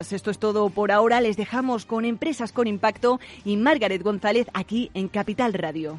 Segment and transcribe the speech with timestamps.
[0.00, 1.20] Esto es todo por ahora.
[1.20, 5.98] Les dejamos con Empresas con Impacto y Margaret González aquí en Capital Radio.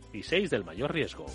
[0.13, 1.25] y 6 del mayor riesgo.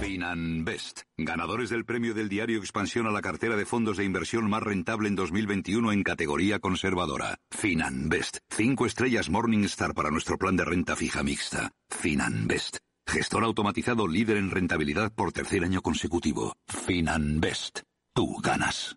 [0.00, 4.62] Finanbest, ganadores del premio del diario Expansión a la cartera de fondos de inversión más
[4.62, 7.38] rentable en 2021 en categoría conservadora.
[7.50, 11.70] Finanbest, 5 estrellas Morningstar para nuestro plan de renta fija mixta.
[11.88, 16.54] Finanbest, gestor automatizado líder en rentabilidad por tercer año consecutivo.
[16.66, 17.80] Finanbest,
[18.14, 18.96] tú ganas.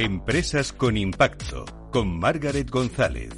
[0.00, 3.34] Empresas con impacto con Margaret González.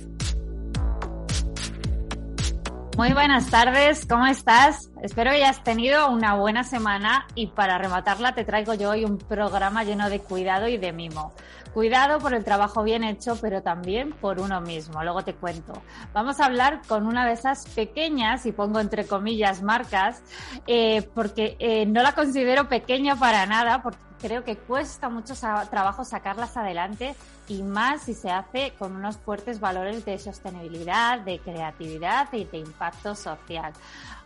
[2.99, 4.91] Muy buenas tardes, ¿cómo estás?
[5.03, 9.17] Espero que hayas tenido una buena semana y para rematarla te traigo yo hoy un
[9.17, 11.33] programa lleno de cuidado y de mimo.
[11.73, 15.03] Cuidado por el trabajo bien hecho, pero también por uno mismo.
[15.03, 15.73] Luego te cuento.
[16.13, 20.23] Vamos a hablar con una de esas pequeñas, y pongo entre comillas marcas,
[20.67, 23.83] eh, porque eh, no la considero pequeña para nada,
[24.21, 27.15] creo que cuesta mucho trabajo sacarlas adelante
[27.49, 32.59] y más si se hace con unos fuertes valores de sostenibilidad, de creatividad y de
[32.59, 33.73] impacto social.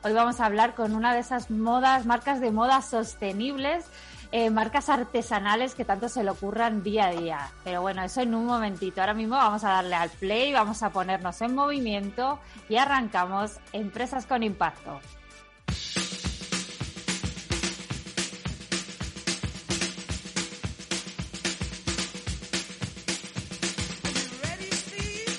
[0.03, 3.87] Hoy vamos a hablar con una de esas modas, marcas de moda sostenibles,
[4.33, 7.51] eh, marcas artesanales que tanto se le ocurran día a día.
[7.63, 9.01] Pero bueno, eso en un momentito.
[9.01, 14.27] Ahora mismo vamos a darle al play, vamos a ponernos en movimiento y arrancamos Empresas
[14.27, 15.01] con Impacto.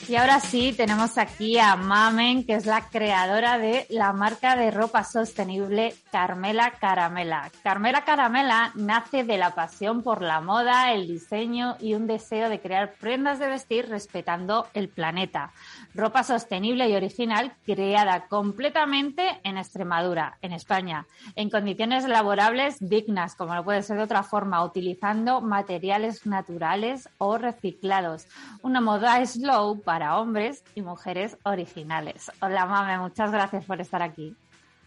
[0.07, 4.69] Y ahora sí, tenemos aquí a Mamen, que es la creadora de la marca de
[4.69, 7.49] ropa sostenible Carmela Caramela.
[7.63, 12.59] Carmela Caramela nace de la pasión por la moda, el diseño y un deseo de
[12.59, 15.51] crear prendas de vestir respetando el planeta.
[15.95, 21.05] Ropa sostenible y original creada completamente en Extremadura, en España,
[21.37, 27.37] en condiciones laborables dignas, como no puede ser de otra forma, utilizando materiales naturales o
[27.37, 28.27] reciclados.
[28.61, 32.29] Una moda slow para hombres y mujeres originales.
[32.41, 34.35] Hola, Mame, muchas gracias por estar aquí.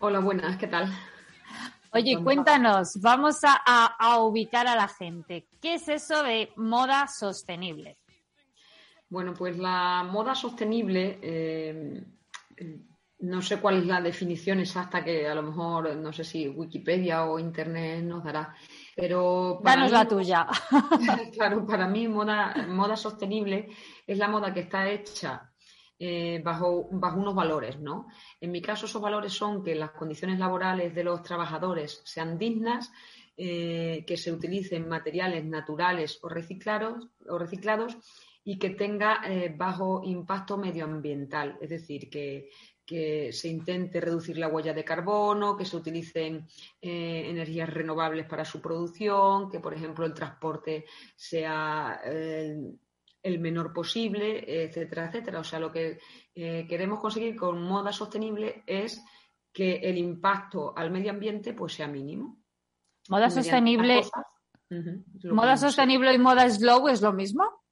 [0.01, 0.93] Hola, buenas, ¿qué tal?
[1.93, 5.47] Oye, cuéntanos, vamos a, ubicar a la gente.
[5.63, 7.97] ¿Qué es eso de moda sostenible?
[9.11, 12.05] Bueno, pues la moda sostenible, eh,
[13.21, 17.25] no sé cuál es la definición exacta que a lo mejor, no sé si Wikipedia
[17.25, 18.55] o Internet nos dará,
[18.95, 19.61] pero...
[19.63, 20.47] Danos la tuya.
[21.33, 23.69] claro, para mí moda, moda sostenible
[24.07, 25.51] es la moda que está hecha
[25.99, 28.07] eh, bajo, bajo unos valores, ¿no?
[28.41, 32.93] En mi caso esos valores son que las condiciones laborales de los trabajadores sean dignas,
[33.37, 37.97] eh, que se utilicen materiales naturales o reciclados, o reciclados
[38.49, 42.49] y que tenga eh, bajo impacto medioambiental, es decir, que,
[43.31, 46.47] se intente reducir la huella de carbono, que se utilicen
[46.81, 52.57] eh, energías renovables para su producción, que, por ejemplo, el transporte sea eh,
[53.23, 55.41] el menor posible, etcétera, etcétera.
[55.41, 55.99] O sea, lo que
[56.35, 59.05] queremos conseguir con moda sostenible es
[59.53, 62.39] que el impacto al medio ambiente pues sea mínimo.
[63.11, 64.01] Moda sostenible.
[65.25, 67.68] moda sostenible y moda slow es lo mismo.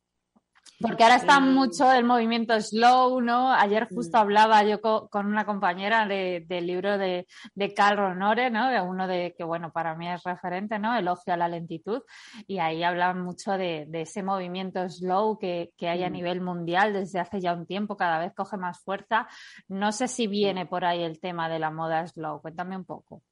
[0.80, 3.50] Porque ahora está mucho el movimiento slow, ¿no?
[3.50, 8.68] Ayer justo hablaba yo con, una compañera del libro de, de Carl Ronore, ¿no?
[8.68, 10.94] De uno de que, bueno, para mí es referente, ¿no?
[10.94, 12.02] El ocio a la lentitud.
[12.46, 17.40] Y ahí hablan mucho de, ese movimiento slow que, hay a nivel mundial desde hace
[17.40, 19.26] ya un tiempo, cada vez coge más fuerza.
[19.68, 22.42] No sé si viene por ahí el tema de la moda slow.
[22.42, 23.22] Cuéntame un poco.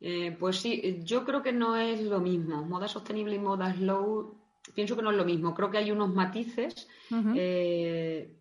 [0.00, 2.62] Eh, pues sí, yo creo que no es lo mismo.
[2.62, 5.54] Moda sostenible y moda slow pienso que no es lo mismo.
[5.54, 6.88] Creo que hay unos matices
[7.34, 8.36] eh,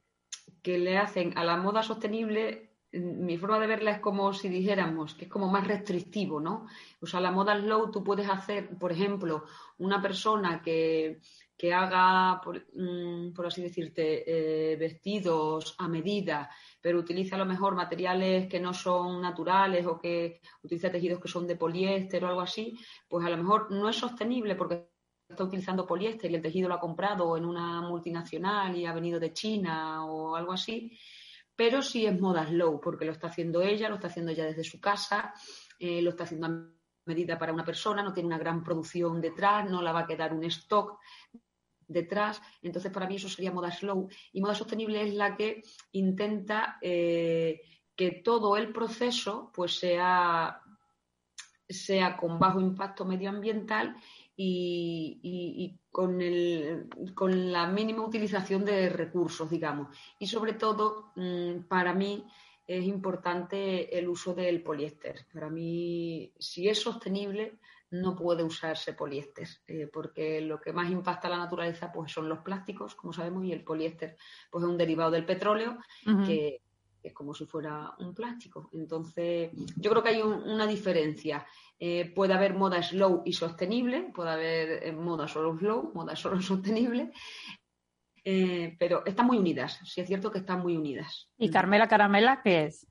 [0.62, 5.14] que le hacen a la moda sostenible mi forma de verla es como si dijéramos
[5.14, 6.68] que es como más restrictivo, ¿no?
[7.02, 9.44] O sea, la moda slow tú puedes hacer, por ejemplo,
[9.80, 11.20] una persona que,
[11.74, 12.42] haga,
[12.74, 16.50] mm, por, así decirte, eh, vestidos a medida,
[16.82, 21.28] pero utiliza a lo mejor materiales que no son naturales o que utiliza tejidos que
[21.28, 22.78] son de poliéster o algo así,
[23.08, 24.97] pues a lo mejor no es sostenible porque
[25.30, 29.20] está utilizando poliéster y el tejido lo ha comprado en una multinacional y ha venido
[29.20, 30.98] de China o algo así
[31.58, 34.64] pero sí es moda slow, porque lo está haciendo ella, lo está haciendo ella desde
[34.64, 35.34] su casa,
[35.80, 36.70] eh, lo está haciendo a
[37.06, 40.34] medida para una persona, no tiene una gran producción detrás, no la va a quedar
[40.34, 41.00] un stock
[41.88, 42.40] detrás.
[42.62, 44.08] Entonces, para mí eso sería moda slow.
[44.34, 45.64] Y moda sostenible es la que
[45.94, 47.60] intenta eh,
[47.96, 50.62] que todo el proceso pues sea,
[51.68, 53.96] sea con bajo impacto medioambiental
[54.40, 59.96] y, con, el, con, la mínima utilización de recursos, digamos.
[60.20, 62.24] Y sobre todo, mm, para mí
[62.68, 65.26] es importante el uso del poliéster.
[65.34, 67.58] Para mí, si es sostenible,
[67.90, 72.28] no puede usarse poliéster, eh, porque lo que más impacta a la naturaleza pues, son
[72.28, 74.18] los plásticos, como sabemos, y el poliéster
[74.52, 75.78] pues, es un derivado del petróleo
[76.26, 76.62] que
[77.08, 78.70] es como si fuera un plástico.
[78.74, 81.46] Entonces, yo creo que hay una diferencia.
[81.80, 86.42] Eh, puede haber moda slow y sostenible, puede haber eh, moda solo slow, moda solo
[86.42, 87.12] sostenible,
[88.24, 89.80] eh, pero están muy unidas.
[89.86, 91.30] Sí es cierto que están muy unidas.
[91.38, 92.88] ¿Y Carmela Caramela qué es?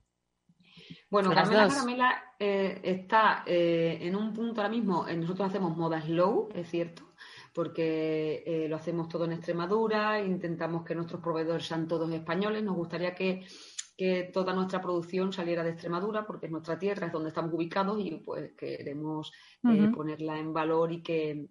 [1.11, 7.15] Bueno, Carmela Caramela está en un punto ahora mismo, nosotros hacemos moda slow, es cierto,
[7.55, 13.15] porque lo hacemos todo en Extremadura, intentamos que nuestros proveedores sean todos españoles, nos gustaría
[13.15, 13.47] que
[13.96, 17.98] que toda nuestra producción saliera de Extremadura, porque es nuestra tierra, es donde estamos ubicados
[17.98, 19.32] y pues queremos
[19.64, 21.48] eh, ponerla en valor y que,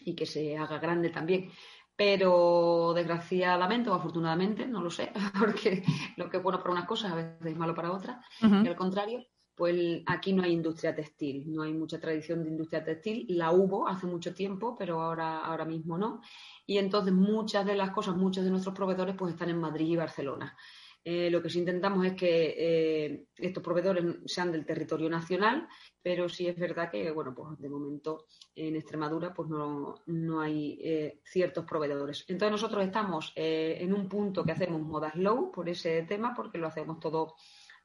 [0.00, 1.50] y que se haga grande también.
[1.94, 5.84] Pero desgraciadamente o afortunadamente, no lo sé, porque
[6.16, 8.76] lo que es bueno para unas cosas a veces es malo para otras, y al
[8.76, 9.24] contrario,
[9.54, 13.86] pues aquí no hay industria textil, no hay mucha tradición de industria textil, la hubo
[13.86, 16.22] hace mucho tiempo, pero ahora, ahora mismo no.
[16.66, 19.96] Y entonces muchas de las cosas, muchos de nuestros proveedores pues están en Madrid y
[19.96, 20.56] Barcelona.
[21.04, 25.66] Eh, lo que sí intentamos es que eh, estos proveedores sean del territorio nacional,
[26.00, 30.78] pero sí es verdad que, bueno, pues de momento en Extremadura pues no, no hay
[30.80, 32.24] eh, ciertos proveedores.
[32.28, 36.68] Entonces nosotros estamos en un punto que hacemos moda slow por ese tema, porque lo
[36.68, 37.34] hacemos todo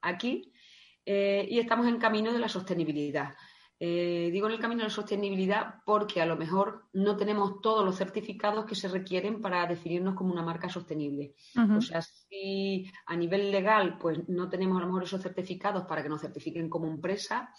[0.02, 0.54] aquí,
[1.04, 3.34] y estamos en camino de la sostenibilidad.
[3.79, 7.85] Eh, digo en el camino de la sostenibilidad porque a lo mejor no tenemos todos
[7.85, 11.35] los certificados que se requieren para definirnos como una marca sostenible.
[11.77, 16.01] O sea, si a nivel legal pues no tenemos a lo mejor esos certificados para
[16.01, 17.53] que nos certifiquen como empresa,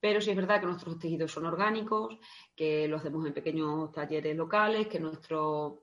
[0.00, 2.18] pero sí es verdad que nuestros tejidos son orgánicos,
[2.56, 5.74] que lo hacemos en pequeños talleres locales, que nuestros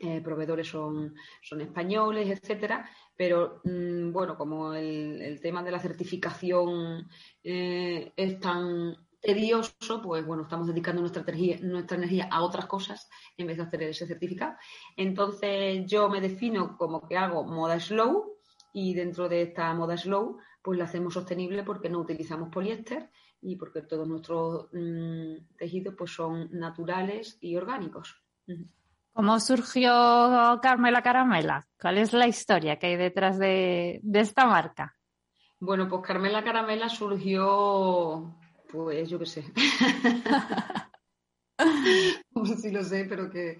[0.00, 2.88] eh, proveedores son, son españoles, etcétera,
[3.18, 7.08] pero mm, bueno, como el, tema de la certificación
[7.42, 13.56] eh, es tan tedioso, pues bueno, estamos dedicando nuestra energía, a otras cosas en vez
[13.56, 14.54] de hacer ese certificado.
[14.96, 18.38] Entonces yo me defino como que hago moda slow
[18.72, 23.10] y dentro de esta moda slow pues la hacemos sostenible porque no utilizamos poliéster
[23.42, 28.22] y porque todos nuestros mm, tejidos pues son naturales y orgánicos.
[29.18, 29.90] ¿Cómo surgió
[30.62, 31.66] Carmela Caramela?
[31.80, 34.94] ¿Cuál es la historia que hay detrás de, esta marca?
[35.58, 38.38] Bueno, pues Carmela Caramela surgió,
[38.70, 39.44] pues yo qué sé.
[42.62, 43.58] sí lo sé, pero que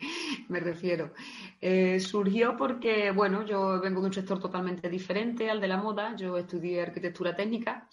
[0.49, 1.13] me refiero.
[1.61, 6.15] Eh, surgió porque, bueno, yo vengo de un sector totalmente diferente al de la moda.
[6.15, 7.89] Yo estudié arquitectura técnica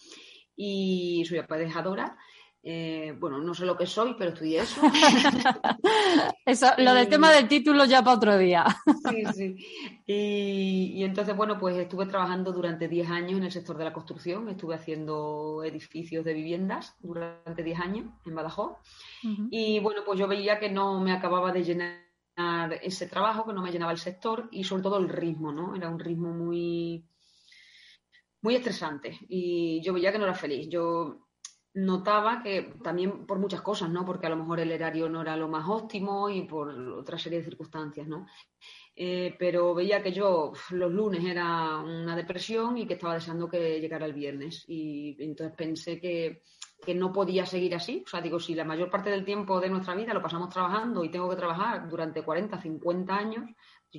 [0.56, 2.16] y soy aparejadora
[2.68, 4.82] eh, bueno, no sé lo que soy, pero estudié eso.
[6.46, 8.66] eso lo del tema del título ya para otro día.
[9.08, 9.56] sí, sí.
[10.08, 14.50] Y, entonces, bueno, pues estuve trabajando durante 10 años en el sector de la construcción.
[14.50, 18.78] Estuve haciendo edificios de viviendas durante 10 años en Badajoz.
[19.52, 23.62] Y bueno, pues yo veía que no me acababa de llenar ese trabajo, que no
[23.62, 25.76] me llenaba el sector y sobre todo el ritmo, ¿no?
[25.76, 27.06] Era un ritmo muy
[28.42, 30.68] muy estresante y yo veía que no era feliz.
[30.70, 31.25] Yo
[31.76, 34.06] notaba que también por muchas cosas, ¿no?
[34.06, 37.40] Porque a lo mejor el erario no era lo más óptimo y por otra serie
[37.40, 38.28] de circunstancias, ¿no?
[38.96, 43.80] Eh, pero veía que yo los lunes era una depresión y que estaba deseando que
[43.82, 44.64] llegara el viernes.
[44.68, 46.44] Y entonces pensé que,
[46.84, 48.04] que, no podía seguir así.
[48.06, 51.04] O sea, digo, si la mayor parte del tiempo de nuestra vida lo pasamos trabajando
[51.04, 53.44] y tengo que trabajar durante 40, 50 años,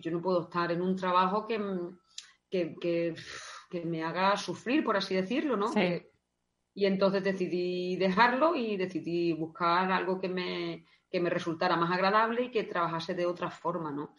[0.01, 1.61] yo no puedo estar en un trabajo que,
[2.51, 2.75] que,
[3.71, 5.71] que, me haga sufrir, por así decirlo, ¿no?
[6.77, 12.45] Y entonces decidí dejarlo y decidí buscar algo que me, que me resultara más agradable
[12.45, 14.15] y que trabajase de otra forma, ¿no?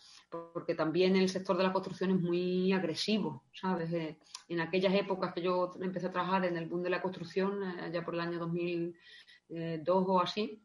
[0.54, 3.94] Porque también el sector de la construcción es muy agresivo, ¿sabes?
[3.94, 4.18] Eh,
[4.50, 7.82] en aquellas épocas que yo empecé a trabajar en el boom de la construcción, eh,
[7.84, 10.64] allá por el año 2002 o así,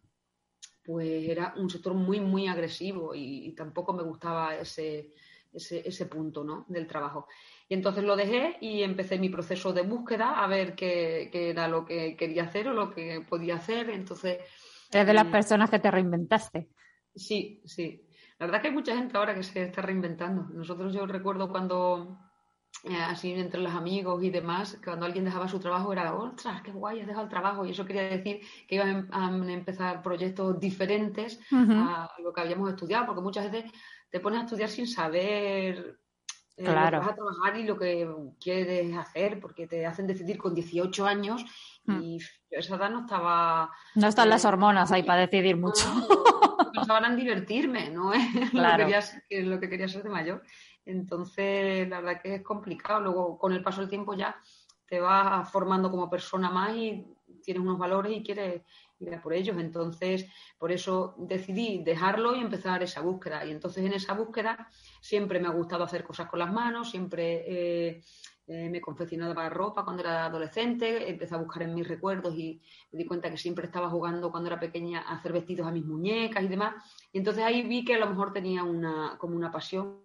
[0.82, 5.12] pues era un sector muy, muy agresivo y, tampoco me gustaba ese,
[5.52, 6.64] ese, ese, punto ¿no?
[6.68, 7.26] del trabajo.
[7.68, 11.68] Y entonces lo dejé y empecé mi proceso de búsqueda a ver qué, qué era
[11.68, 13.90] lo que quería hacer o lo que podía hacer.
[13.90, 14.38] Entonces
[14.92, 15.30] Eres de las mm.
[15.30, 16.68] personas que te reinventaste.
[17.14, 18.06] Sí, sí.
[18.38, 20.44] La verdad que hay mucha gente ahora que se está reinventando.
[20.52, 22.18] Nosotros yo recuerdo cuando,
[22.84, 26.72] eh, así entre los amigos y demás, cuando alguien dejaba su trabajo era, ostras, qué
[26.72, 27.64] guay, has dejado el trabajo.
[27.64, 33.06] Y eso quería decir que iban a empezar proyectos diferentes a lo que habíamos estudiado,
[33.06, 33.70] porque muchas veces
[34.12, 35.98] te pones a estudiar sin saber
[36.58, 37.00] eh, claro.
[37.00, 38.06] vas a trabajar y lo que
[38.38, 41.44] quieres hacer, porque te hacen decidir con 18 años
[41.86, 42.02] hmm.
[42.02, 42.18] y
[42.50, 43.70] esa edad no estaba...
[43.94, 45.86] No están las hormonas ahí para decidir mucho.
[46.86, 48.12] No, en divertirme, ¿no?
[48.50, 48.86] Claro.
[48.86, 50.42] lo, lo que quería ser de mayor.
[50.84, 53.00] Entonces, la verdad que es complicado.
[53.00, 54.36] Luego, con el paso del tiempo ya
[54.86, 57.06] te vas formando como persona más y
[57.42, 58.62] tienes unos valores y quieres
[59.02, 59.56] ir a por ellos.
[59.58, 60.26] Entonces,
[60.58, 63.44] por eso decidí dejarlo y empezar esa búsqueda.
[63.44, 64.68] Y entonces en esa búsqueda
[65.00, 68.02] siempre me ha gustado hacer cosas con las manos, siempre eh,
[68.48, 72.98] eh, me confeccionaba ropa cuando era adolescente, empecé a buscar en mis recuerdos y me
[72.98, 76.42] di cuenta que siempre estaba jugando cuando era pequeña a hacer vestidos a mis muñecas
[76.42, 76.74] y demás.
[77.12, 80.00] Y entonces ahí vi que a lo mejor tenía una, como una pasión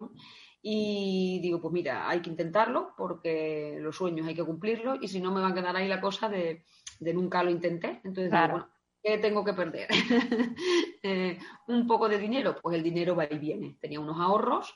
[0.61, 5.19] y digo, pues mira, hay que intentarlo porque los sueños hay que cumplirlos y si
[5.19, 6.63] no me va a quedar ahí la cosa de,
[6.99, 8.01] nunca lo intenté.
[8.03, 8.67] Entonces, bueno,
[9.03, 9.87] ¿qué tengo que perder?
[11.03, 11.37] Eh,
[11.67, 13.77] un poco de dinero, pues el dinero va y viene.
[13.79, 14.75] Tenía unos ahorros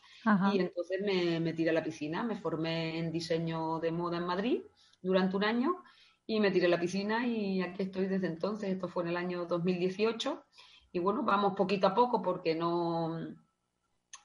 [0.53, 4.25] y entonces me, me tiré a la piscina, me formé en diseño de moda en
[4.25, 4.61] Madrid
[5.01, 5.83] durante un año
[6.25, 8.69] y me tiré a la piscina y aquí estoy desde entonces.
[8.69, 10.45] Esto fue en el año 2018
[10.93, 13.17] y bueno, vamos poquito a poco porque no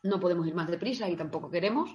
[0.06, 1.90] no podemos ir más deprisa y tampoco queremos,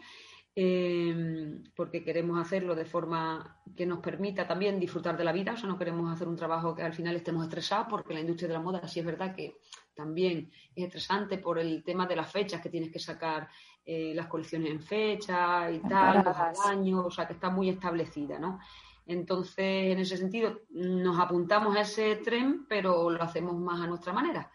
[0.53, 5.57] eh, porque queremos hacerlo de forma que nos permita también disfrutar de la vida, o
[5.57, 8.53] sea, no queremos hacer un trabajo que al final estemos estresados, porque la industria de
[8.55, 9.57] la moda sí es verdad que
[9.93, 13.47] también es estresante por el tema de las fechas, que tienes que sacar
[13.85, 18.37] eh, las colecciones en fecha y tal, cada año, o sea, que está muy establecida,
[18.37, 18.59] ¿no?
[19.05, 24.13] Entonces, en ese sentido, nos apuntamos a ese tren, pero lo hacemos más a nuestra
[24.13, 24.51] manera.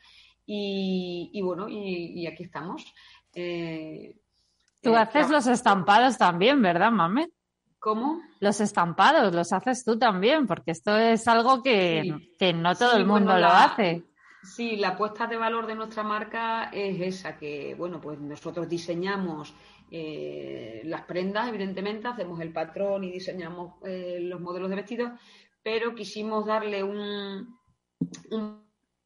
[0.47, 2.95] Y, bueno, y aquí estamos.
[3.35, 4.17] Eh,
[4.81, 7.31] Tú eh, haces los estampados también, ¿verdad, Mame?
[7.79, 8.21] ¿Cómo?
[8.41, 12.03] Los estampados los haces tú también, porque esto es algo que,
[12.55, 14.05] no todo el mundo lo hace.
[14.43, 19.55] Sí, la apuesta de valor de nuestra marca es esa, que bueno, pues nosotros diseñamos
[19.91, 25.13] eh, las prendas, evidentemente, hacemos el patrón y diseñamos los modelos de vestidos,
[25.63, 27.57] pero quisimos darle un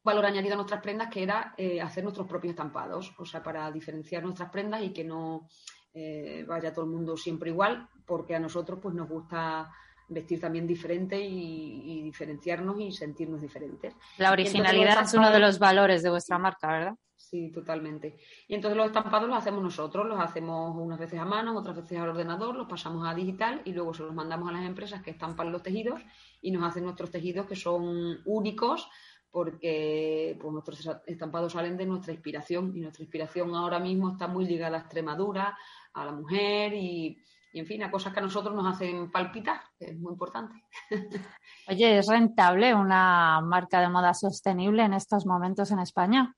[0.03, 3.71] valor añadido a nuestras prendas que era eh, hacer nuestros propios estampados, o sea, para
[3.71, 5.47] diferenciar nuestras prendas y que no
[5.93, 9.69] eh, vaya todo el mundo siempre igual, porque a nosotros pues nos gusta
[10.07, 13.95] vestir también diferente y, diferenciarnos y sentirnos diferentes.
[14.17, 16.95] La originalidad es uno de los valores de vuestra marca, ¿verdad?
[17.15, 18.17] Sí, totalmente.
[18.47, 21.97] Y entonces los estampados los hacemos nosotros, los hacemos unas veces a mano, otras veces
[21.97, 25.11] al ordenador, los pasamos a digital y luego se los mandamos a las empresas que
[25.11, 26.01] estampan los tejidos
[26.41, 28.89] y nos hacen nuestros tejidos que son únicos
[29.31, 34.45] porque pues, nuestros estampados salen de nuestra inspiración y nuestra inspiración ahora mismo está muy
[34.45, 35.57] ligada a Extremadura,
[35.93, 37.17] a la mujer y,
[37.53, 40.55] en fin, a cosas que a nosotros nos hacen palpitar, que es muy importante.
[41.67, 46.35] Oye, ¿es rentable una marca de moda sostenible en estos momentos en España?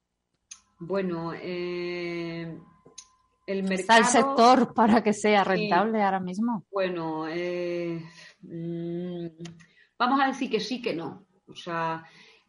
[0.77, 2.55] Bueno, eh,
[3.47, 3.79] el mercado...
[3.79, 6.63] ¿Está el sector para que sea rentable ahora mismo?
[6.71, 8.03] Bueno, eh,
[8.41, 9.27] mm,
[9.97, 11.25] vamos a decir que sí, que no.
[11.47, 12.03] O sea,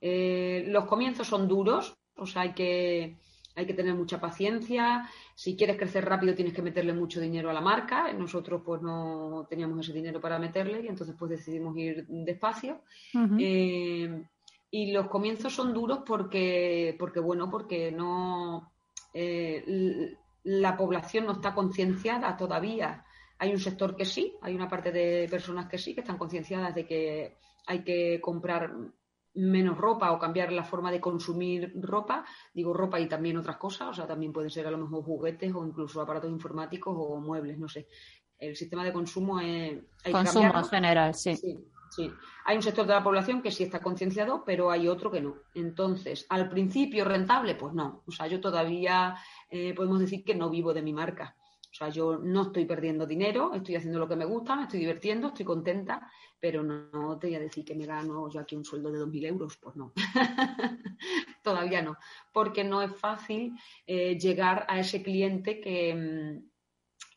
[0.07, 3.17] eh, los comienzos son duros, o sea, hay que,
[3.57, 5.09] hay que tener mucha paciencia.
[5.35, 8.13] Si quieres crecer rápido tienes que meterle mucho dinero a la marca.
[8.13, 12.83] Nosotros pues no teníamos ese dinero para meterle y entonces pues decidimos ir despacio.
[13.39, 14.27] Eh,
[14.71, 18.73] y los comienzos son duros porque, porque bueno, porque no
[19.15, 23.07] eh, la población no está concienciada todavía.
[23.39, 26.75] Hay un sector que sí, hay una parte de personas que sí, que están concienciadas
[26.75, 28.71] de que hay que comprar
[29.35, 33.89] menos ropa o cambiar la forma de consumir ropa, digo ropa y también otras cosas,
[33.89, 37.59] o sea, también pueden ser a lo mejor juguetes o incluso aparatos informáticos o muebles,
[37.59, 37.89] no sé.
[38.39, 39.83] El sistema de consumo es...
[40.11, 41.35] consumo en general, sí.
[41.37, 42.11] sí.
[42.45, 45.37] Hay un sector de la población que sí está concienciado, pero hay otro que no.
[45.55, 48.03] Entonces, al principio rentable, pues no.
[48.07, 49.17] O sea, yo todavía
[49.49, 51.37] eh, podemos decir que no vivo de mi marca.
[51.75, 54.79] O sea, yo no estoy perdiendo dinero, estoy haciendo lo que me gusta, me estoy
[54.79, 58.65] divirtiendo, estoy contenta, pero no, te voy a decir que me gano yo aquí un
[58.65, 59.93] sueldo de 2.000 euros, pues no.
[61.43, 61.97] todavía no,
[62.33, 66.49] porque no es fácil eh, llegar a ese cliente que, mm,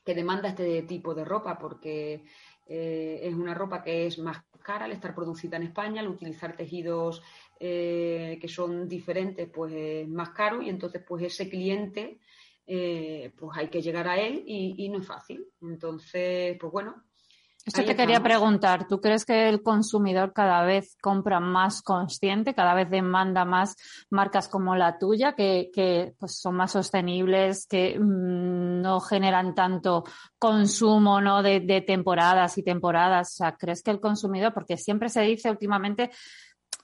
[0.03, 2.25] que, demanda este tipo de ropa, porque
[2.65, 6.57] eh, es una ropa que es más cara al estar producida en España, al utilizar
[6.57, 7.21] tejidos
[7.59, 12.19] eh, que son diferentes, pues es más caro y entonces pues ese cliente
[12.67, 15.45] pues hay que llegar a él y, y no es fácil.
[15.61, 17.07] Entonces, pues bueno,
[17.67, 22.73] esto te quería preguntar, ¿tú crees que el consumidor cada vez compra más consciente, cada
[22.73, 23.75] vez demanda más
[24.09, 30.05] marcas como la tuya, que, pues son más sostenibles, que mm, no generan tanto
[30.39, 31.43] consumo ¿no?
[31.43, 33.33] De, de, temporadas y temporadas?
[33.33, 36.09] O sea, ¿crees que el consumidor, porque siempre se dice últimamente,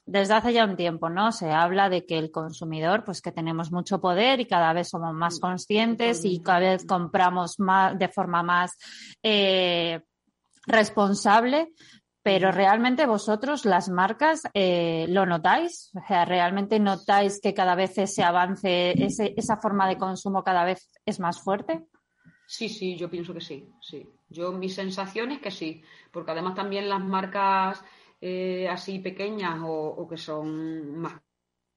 [0.06, 1.32] desde hace ya un tiempo, ¿no?
[1.32, 5.14] Se habla de que el consumidor, pues que tenemos mucho poder y cada vez somos
[5.14, 8.76] más conscientes y cada vez compramos más de forma más
[9.22, 10.02] eh,
[10.66, 11.72] responsable,
[12.22, 15.90] pero realmente vosotros, las marcas, eh, ¿lo notáis?
[15.94, 20.64] O sea, ¿realmente notáis que cada vez ese avance, ese, esa forma de consumo cada
[20.64, 21.84] vez es más fuerte?
[22.46, 24.06] Sí, sí, yo pienso que sí, sí.
[24.28, 25.82] Yo, mi sensación es que sí,
[26.12, 27.82] porque además también las marcas
[28.26, 31.20] eh, así pequeñas o, o, que son más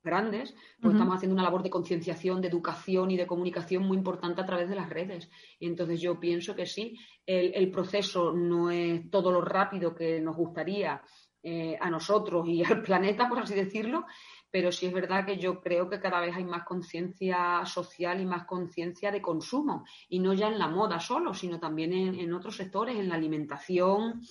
[0.01, 4.39] grandes, pues estamos haciendo una labor de concienciación, de educación y de comunicación muy importante
[4.39, 5.29] a través de las redes.
[5.59, 10.37] Y entonces yo pienso que sí, el, proceso no es todo lo rápido que nos
[10.37, 11.01] gustaría
[11.43, 14.05] eh, a nosotros y al planeta, por así decirlo,
[14.49, 18.25] pero sí es verdad que yo creo que cada vez hay más conciencia social y
[18.25, 22.55] más conciencia de consumo, y no ya en la moda solo, sino también en otros
[22.55, 24.21] sectores, en la alimentación,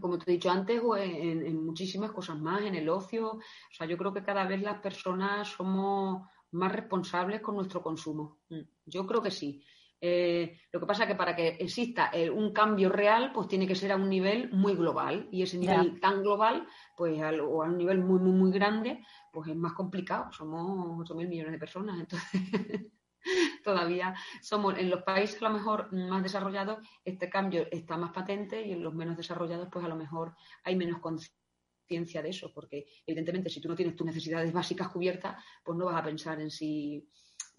[0.00, 3.32] como te he dicho antes, o en, muchísimas cosas más, en el ocio.
[3.32, 3.40] O
[3.70, 8.38] sea, yo creo que cada vez las personas somos más responsables con nuestro consumo.
[8.48, 9.62] Mm, yo creo que sí.
[10.00, 13.74] Eh, lo que pasa es que para que exista un cambio real, pues tiene que
[13.74, 15.28] ser a un nivel muy global.
[15.32, 16.66] Y ese nivel tan global,
[16.96, 20.30] pues o a un nivel muy, muy, muy grande, pues es más complicado.
[20.32, 21.98] Somos 8.000 millones de personas.
[21.98, 22.40] Entonces,
[23.64, 28.64] todavía somos en los países a lo mejor más desarrollados este cambio está más patente
[28.64, 30.34] y en los menos desarrollados pues a lo mejor
[30.64, 35.42] hay menos conciencia de eso porque evidentemente si tú no tienes tus necesidades básicas cubiertas
[35.64, 37.08] pues no vas a pensar en si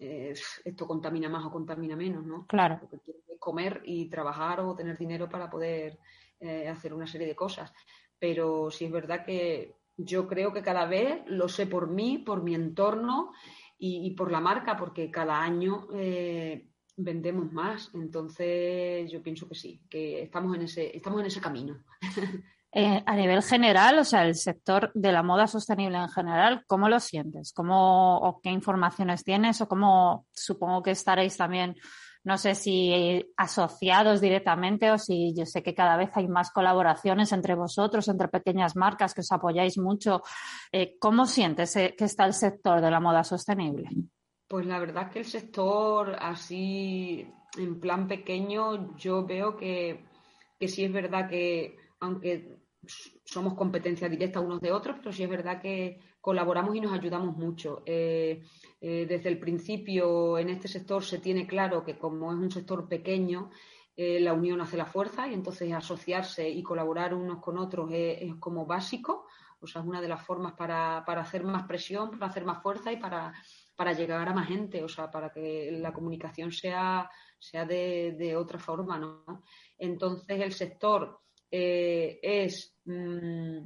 [0.00, 0.32] eh,
[0.64, 2.46] esto contamina más o contamina menos, ¿no?
[2.46, 2.78] Claro.
[2.80, 5.98] Porque quieres comer y trabajar o tener dinero para poder
[6.40, 7.70] eh, hacer una serie de cosas.
[8.18, 12.42] Pero sí es verdad que yo creo que cada vez lo sé por mí, por
[12.42, 13.32] mi entorno
[13.82, 17.90] y, por la marca, porque cada año eh, vendemos más.
[17.94, 21.82] Entonces, yo pienso que sí, que estamos en ese, estamos en ese camino.
[22.72, 26.88] Eh, a nivel general, o sea, el sector de la moda sostenible en general, ¿cómo
[26.88, 27.52] lo sientes?
[27.52, 29.60] ¿Cómo o qué informaciones tienes?
[29.60, 31.74] O cómo supongo que estaréis también
[32.22, 37.32] no sé si asociados directamente o si yo sé que cada vez hay más colaboraciones
[37.32, 40.22] entre vosotros, entre pequeñas marcas que os apoyáis mucho.
[40.70, 43.88] Eh, ¿Cómo sientes eh, que está el sector de la moda sostenible?
[44.46, 50.04] Pues la verdad es que el sector así en plan pequeño yo veo que,
[50.58, 52.58] que sí es verdad que aunque
[53.24, 57.36] somos competencia directa unos de otros, pero sí es verdad que colaboramos y nos ayudamos
[57.36, 57.82] mucho.
[57.86, 58.42] Eh,
[58.80, 62.88] eh, desde el principio en este sector se tiene claro que como es un sector
[62.88, 63.50] pequeño,
[63.96, 68.34] eh, la unión hace la fuerza y entonces asociarse y colaborar unos con otros es,
[68.36, 69.26] como básico,
[69.60, 72.92] o sea, es una de las formas para, hacer más presión, para hacer más fuerza
[72.92, 73.32] y para,
[73.96, 78.98] llegar a más gente, o sea, para que la comunicación sea, sea de, otra forma,
[78.98, 79.42] ¿no?
[79.76, 83.58] Entonces el sector es, mm,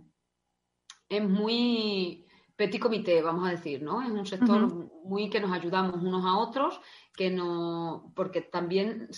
[1.09, 4.03] es muy petit comité, vamos a decir, ¿no?
[4.03, 4.67] Es un sector
[5.05, 6.81] muy que nos ayudamos unos a otros,
[7.17, 9.09] que no, porque también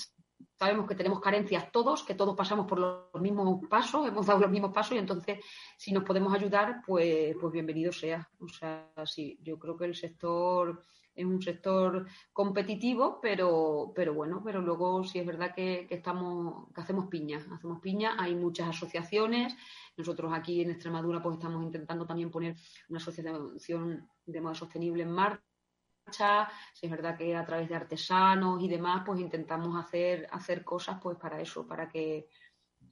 [0.59, 4.51] sabemos que tenemos carencias todos, que todos pasamos por los mismos pasos, hemos dado los
[4.51, 5.39] mismos pasos y entonces
[5.77, 8.29] si nos podemos ayudar, pues, pues bienvenido sea.
[8.41, 10.83] O sea, sí, yo creo que el sector
[11.17, 16.81] es un sector competitivo, pero, pero bueno, pero luego sí es verdad que, estamos, que
[16.83, 19.57] hacemos piña, hacemos piña, hay muchas asociaciones.
[19.97, 22.55] Nosotros aquí en Extremadura pues estamos intentando también poner
[22.91, 26.51] una asociación de moda sostenible en marcha.
[26.75, 31.01] Sí es verdad que a través de artesanos y demás, pues intentamos hacer, hacer cosas
[31.03, 32.29] pues para eso, para que,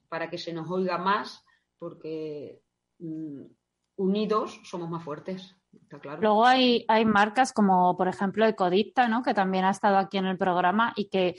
[0.09, 1.45] para que se nos oiga más,
[1.77, 2.63] porque
[2.97, 3.43] mm,
[3.97, 5.55] unidos somos más fuertes.
[6.19, 9.23] Luego hay, hay marcas como, por ejemplo, Ecodicta, ¿no?
[9.23, 11.35] que también ha estado aquí en el programa y que,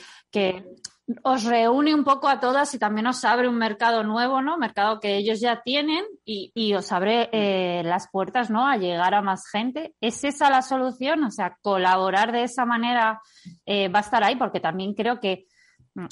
[1.22, 4.58] os reúne un poco a todas y también os abre un mercado nuevo, ¿no?
[4.58, 8.66] Mercado que ellos ya tienen y, os abre eh, las puertas, ¿no?
[8.66, 9.94] A llegar a más gente.
[10.00, 11.22] ¿Es esa la solución?
[11.22, 13.20] O sea, colaborar de esa manera
[13.64, 15.46] eh, va a estar ahí porque también creo que
[15.94, 16.06] mm,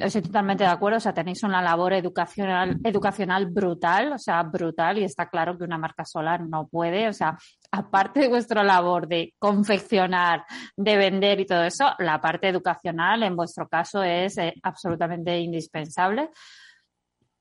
[0.00, 4.98] estoy totalmente de acuerdo, o sea, tenéis una labor educacional, educacional brutal, o sea, brutal,
[4.98, 7.36] y está claro que una marca solar no puede, o sea,
[7.72, 10.44] aparte de vuestra labor de confeccionar,
[10.76, 16.30] de vender y todo eso, la parte educacional en vuestro caso es eh, absolutamente indispensable.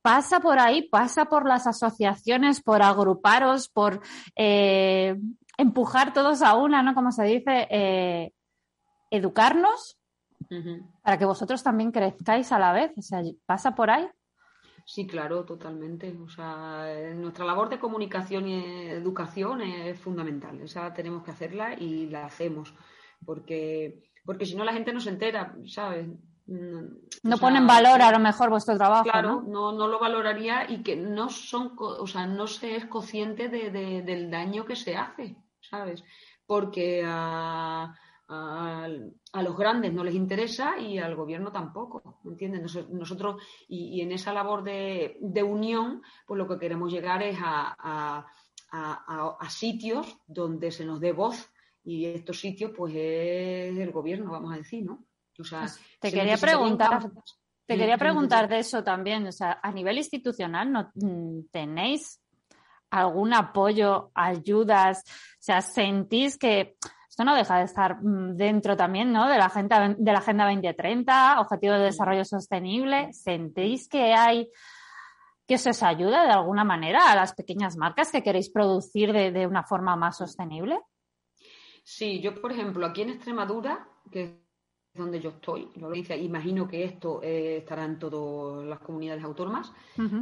[0.02, 4.02] Pasa por ahí, pasa por las asociaciones, por agruparos, por
[4.36, 5.15] eh,
[5.58, 6.95] empujar todos a una, ¿no?
[6.95, 8.32] Como se dice, eh,
[9.12, 9.98] educarnos
[11.03, 12.91] para que vosotros también crezcáis a la vez.
[12.97, 14.07] O sea, ¿pasa por ahí?
[14.85, 16.17] Sí, claro, totalmente.
[16.23, 20.59] O sea, nuestra labor de comunicación y educación es fundamental.
[20.62, 22.73] Esa tenemos que hacerla y la hacemos.
[23.23, 26.07] Porque, porque si no, la gente no se entera, ¿sabes?
[26.47, 29.03] No pone ponen valor a lo mejor vuestro trabajo.
[29.03, 29.71] Claro, ¿no?
[29.71, 34.65] no, lo valoraría y que no son, o sea, no se es consciente del daño
[34.65, 36.03] que se hace, ¿sabes?
[36.47, 37.03] Porque
[38.30, 38.88] a
[39.32, 42.88] a, los grandes no les interesa y al gobierno tampoco, ¿me entiendes?
[42.89, 48.26] Nosotros, y, en esa labor de, unión, pues lo que queremos llegar es a,
[49.50, 51.52] sitios donde se nos dé voz
[51.84, 55.06] y estos sitios, pues es el gobierno, vamos a decir, ¿no?
[55.39, 57.10] O sea, pues te quería preguntar.
[57.65, 60.92] Te quería preguntar de eso también, o sea, a nivel institucional, ¿no
[61.52, 62.20] tenéis
[62.89, 65.04] algún apoyo, ayudas?
[65.06, 66.76] O sea, ¿sentís que
[67.23, 69.27] no deja de estar mm, dentro también ¿no?
[69.27, 73.13] de, la agenda, de la Agenda 2030, Objetivo de Desarrollo Sostenible.
[73.13, 74.49] ¿Sentís que hay
[75.49, 79.47] que se os ayuda de alguna manera a las pequeñas marcas que queréis producir de,
[79.47, 80.79] una forma más sostenible?
[81.84, 84.32] Sí, yo, por ejemplo, aquí en Extremadura, que es
[84.93, 85.71] donde yo estoy,
[86.19, 89.73] imagino que esto eh, estará en todas las comunidades autónomas,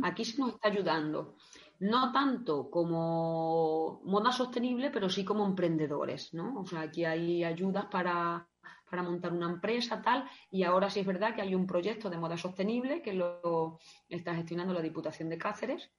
[0.01, 1.35] aquí se nos está ayudando
[1.79, 6.61] no tanto como moda sostenible, pero sí como emprendedores, ¿no?
[6.61, 8.47] O sea, aquí hay ayudas para,
[8.91, 12.37] montar una empresa, tal, y ahora sí es verdad que hay un proyecto de moda
[12.37, 15.91] sostenible que lo está gestionando la Diputación de Cáceres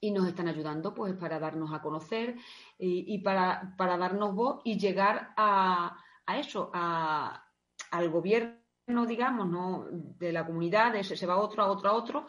[0.00, 2.36] y nos están ayudando pues para darnos a conocer
[2.78, 7.44] y, para, darnos voz y llegar a, a eso, a,
[7.90, 8.59] al gobierno no
[9.06, 12.26] digamos, no de la comunidad, de ese se va a otro, a otro, a otro,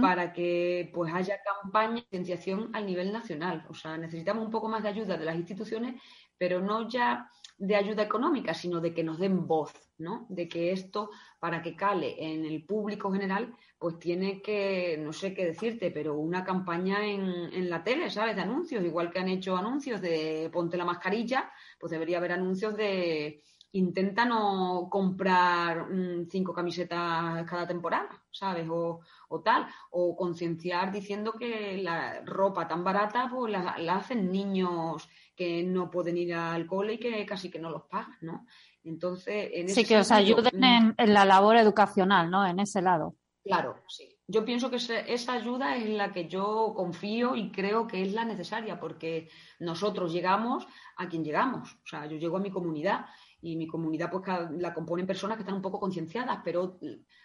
[0.00, 3.64] para que pues haya campaña de concienciación al nivel nacional.
[3.68, 6.00] O sea, necesitamos un poco más de ayuda de las instituciones,
[6.36, 10.26] pero no ya de ayuda económica, sino de que nos den voz, ¿no?
[10.28, 15.34] De que esto, para que cale en el público general, pues tiene que, no sé
[15.34, 17.22] qué decirte, pero una campaña en,
[17.52, 18.34] en la tele, ¿sabes?
[18.34, 22.76] De anuncios, igual que han hecho anuncios de ponte la mascarilla, pues debería haber anuncios
[22.76, 23.42] de
[23.74, 28.66] intenta no comprar mm, cinco camisetas cada temporada, ¿sabes?
[28.70, 29.00] O,
[29.44, 35.90] tal, o concienciar diciendo que la ropa tan barata pues la, hacen niños que no
[35.90, 38.46] pueden ir al cole y que casi que no los pagan, ¿no?
[38.84, 42.46] Entonces, en ese Sí, que os ayuden mm, en, la labor educacional, ¿no?
[42.46, 43.16] En ese lado.
[43.42, 44.08] Claro, sí.
[44.26, 48.24] Yo pienso que esa ayuda es la que yo confío y creo que es la
[48.24, 51.74] necesaria, porque nosotros llegamos a quien llegamos.
[51.74, 53.04] O sea, yo llego a mi comunidad
[53.44, 54.24] y mi comunidad pues
[54.58, 56.78] la componen personas que están un poco concienciadas, pero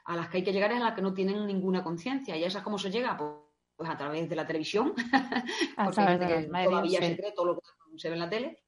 [0.03, 2.35] a las que hay que llegar es a las que no tienen ninguna conciencia.
[2.35, 3.15] ¿Y a esas cómo se llega?
[3.17, 3.31] Pues,
[3.77, 4.93] pues a través de la televisión,
[5.77, 7.61] porque todavía se cree todo lo que
[7.95, 8.63] se ve en la tele.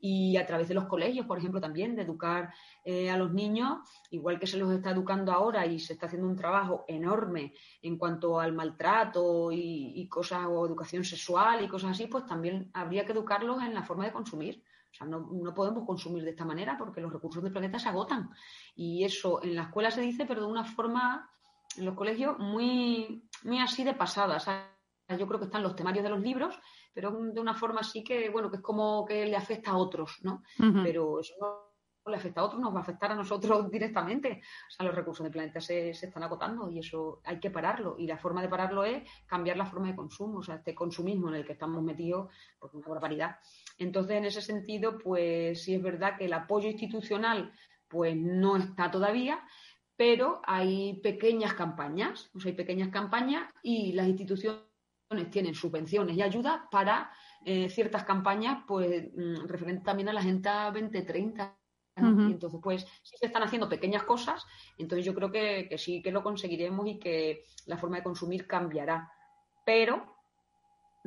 [0.00, 2.52] Y a través de los colegios, por ejemplo, también, de educar
[2.84, 3.78] eh, a los niños,
[4.10, 7.96] igual que se los está educando ahora y se está haciendo un trabajo enorme en
[7.96, 13.06] cuanto al maltrato y, y cosas, o educación sexual y cosas así, pues también habría
[13.06, 14.64] que educarlos en la forma de consumir
[14.96, 18.30] o sea, no, podemos consumir de esta manera porque los recursos del planeta se agotan.
[18.74, 21.30] Y eso en la escuela se dice, pero de una forma,
[21.76, 24.38] en los colegios, muy, muy así de pasada.
[25.08, 26.58] yo creo que están los temarios de los libros,
[26.94, 30.18] pero de una forma así que, bueno, que es como que le afecta a otros,
[30.22, 30.42] ¿no?
[30.56, 34.40] Pero eso no le afecta a otros, nos va a afectar a nosotros directamente.
[34.68, 37.96] O sea, los recursos del planeta se, se, están agotando y eso hay que pararlo.
[37.98, 40.38] Y la forma de pararlo es cambiar la forma de consumo.
[40.38, 43.36] O sea, este consumismo en el que estamos metidos, pues una barbaridad.
[43.78, 47.52] Entonces, en ese sentido, pues sí es verdad que el apoyo institucional
[47.88, 49.44] pues no está todavía,
[49.96, 54.64] pero hay pequeñas campañas, o sea, hay pequeñas campañas y las instituciones
[55.30, 57.10] tienen subvenciones y ayudas para
[57.44, 61.56] eh, ciertas campañas, pues mm, referente también a la Agenda 2030.
[61.98, 64.44] Y entonces, pues, sí se están haciendo pequeñas cosas,
[64.76, 68.46] entonces yo creo que, que sí que lo conseguiremos y que la forma de consumir
[68.46, 69.10] cambiará.
[69.64, 70.15] Pero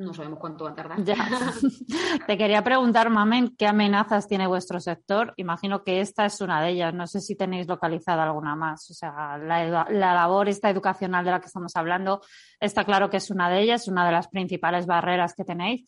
[0.00, 0.98] no sabemos cuánto va a tardar.
[2.26, 5.34] Te quería preguntar, Mamen, ¿qué amenazas tiene vuestro sector?
[5.36, 6.94] Imagino que esta es una de ellas.
[6.94, 8.90] No sé si tenéis localizada alguna más.
[8.90, 12.22] O sea, la, labor esta educacional de la que estamos hablando
[12.58, 15.84] está claro que es una de ellas, una de las principales barreras que tenéis,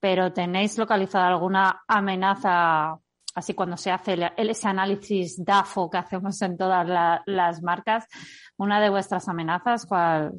[0.00, 2.96] pero ¿tenéis localizada alguna amenaza
[3.34, 8.06] así cuando se hace ese análisis DAFO que hacemos en todas las marcas,
[8.58, 10.32] una de vuestras amenazas, ¿cuál,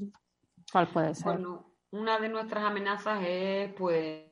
[0.72, 1.26] cuál puede ser?
[1.26, 4.30] Bueno, una de nuestras amenazas es, pues,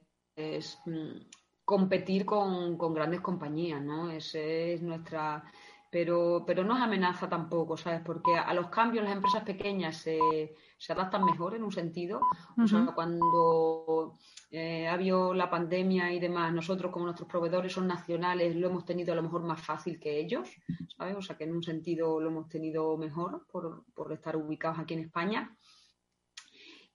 [0.85, 1.21] mm,
[1.65, 4.09] competir con, con, grandes compañías, ¿no?
[4.11, 5.43] Esa es nuestra
[5.91, 7.99] pero, pero no es amenaza tampoco, ¿sabes?
[8.03, 12.21] Porque a los cambios las empresas pequeñas se, se adaptan mejor en un sentido.
[12.57, 14.17] O sea, cuando
[14.49, 18.85] eh, ha habido la pandemia y demás, nosotros como nuestros proveedores son nacionales, lo hemos
[18.85, 20.49] tenido a lo mejor más fácil que ellos,
[20.97, 21.17] ¿sabes?
[21.17, 24.93] O sea, que en un sentido lo hemos tenido mejor por, por estar ubicados aquí
[24.93, 25.53] en España.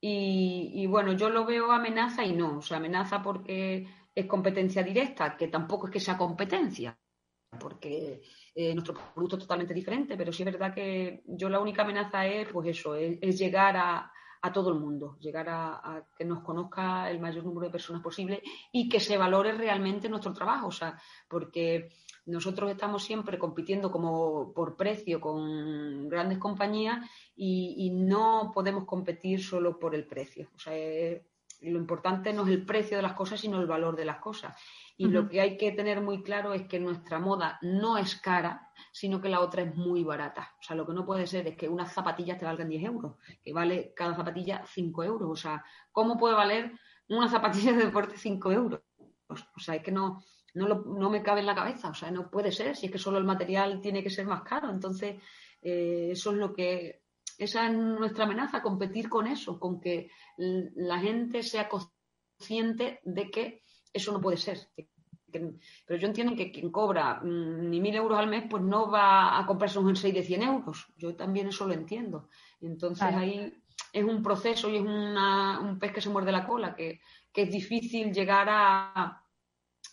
[0.01, 4.83] Y, y, bueno, yo lo veo amenaza y no, o sea, amenaza porque es competencia
[4.83, 6.99] directa, que tampoco es que sea competencia,
[7.61, 8.23] porque
[8.55, 12.27] eh, nuestro producto es totalmente diferente, pero sí es verdad que yo la única amenaza
[12.27, 14.11] es, pues eso, es, llegar a,
[14.55, 18.89] todo el mundo, llegar a, que nos conozca el mayor número de personas posible y
[18.89, 20.97] que se valore realmente nuestro trabajo, o sea,
[21.29, 21.89] porque
[22.27, 29.79] nosotros estamos siempre compitiendo como por precio con grandes compañías y, no podemos competir solo
[29.79, 30.75] por el precio, o sea,
[31.63, 34.61] lo importante no es el precio de las cosas, sino el valor de las cosas.
[34.97, 38.71] Y lo que hay que tener muy claro es que nuestra moda no es cara,
[38.93, 40.55] sino que la otra es muy barata.
[40.61, 43.15] O sea, lo que no puede ser es que unas zapatillas te valgan 10 euros,
[43.43, 45.31] que vale cada zapatilla 5 euros.
[45.31, 46.73] O sea, ¿cómo puede valer
[47.09, 48.81] una zapatilla de deporte 5 euros?
[49.29, 50.23] O sea, es que no,
[50.57, 51.91] no, me cabe en la cabeza.
[51.91, 54.43] O sea, no puede ser, si es que solo el material tiene que ser más
[54.43, 54.71] caro.
[54.71, 55.17] Entonces,
[55.63, 57.03] eh, eso es lo que
[57.39, 63.63] esa es nuestra amenaza, competir con eso, con que la gente sea consciente de que
[63.93, 64.59] eso no puede ser.
[65.31, 69.39] Pero yo entiendo que quien cobra mm, ni mil euros al mes, pues no va
[69.39, 70.87] a comprarse un jersey de 100 euros.
[70.97, 72.29] Yo también eso lo entiendo.
[72.63, 73.53] Entonces ahí
[73.93, 77.01] es un proceso y es un pez que se muerde la cola, que,
[77.35, 79.26] es difícil llegar a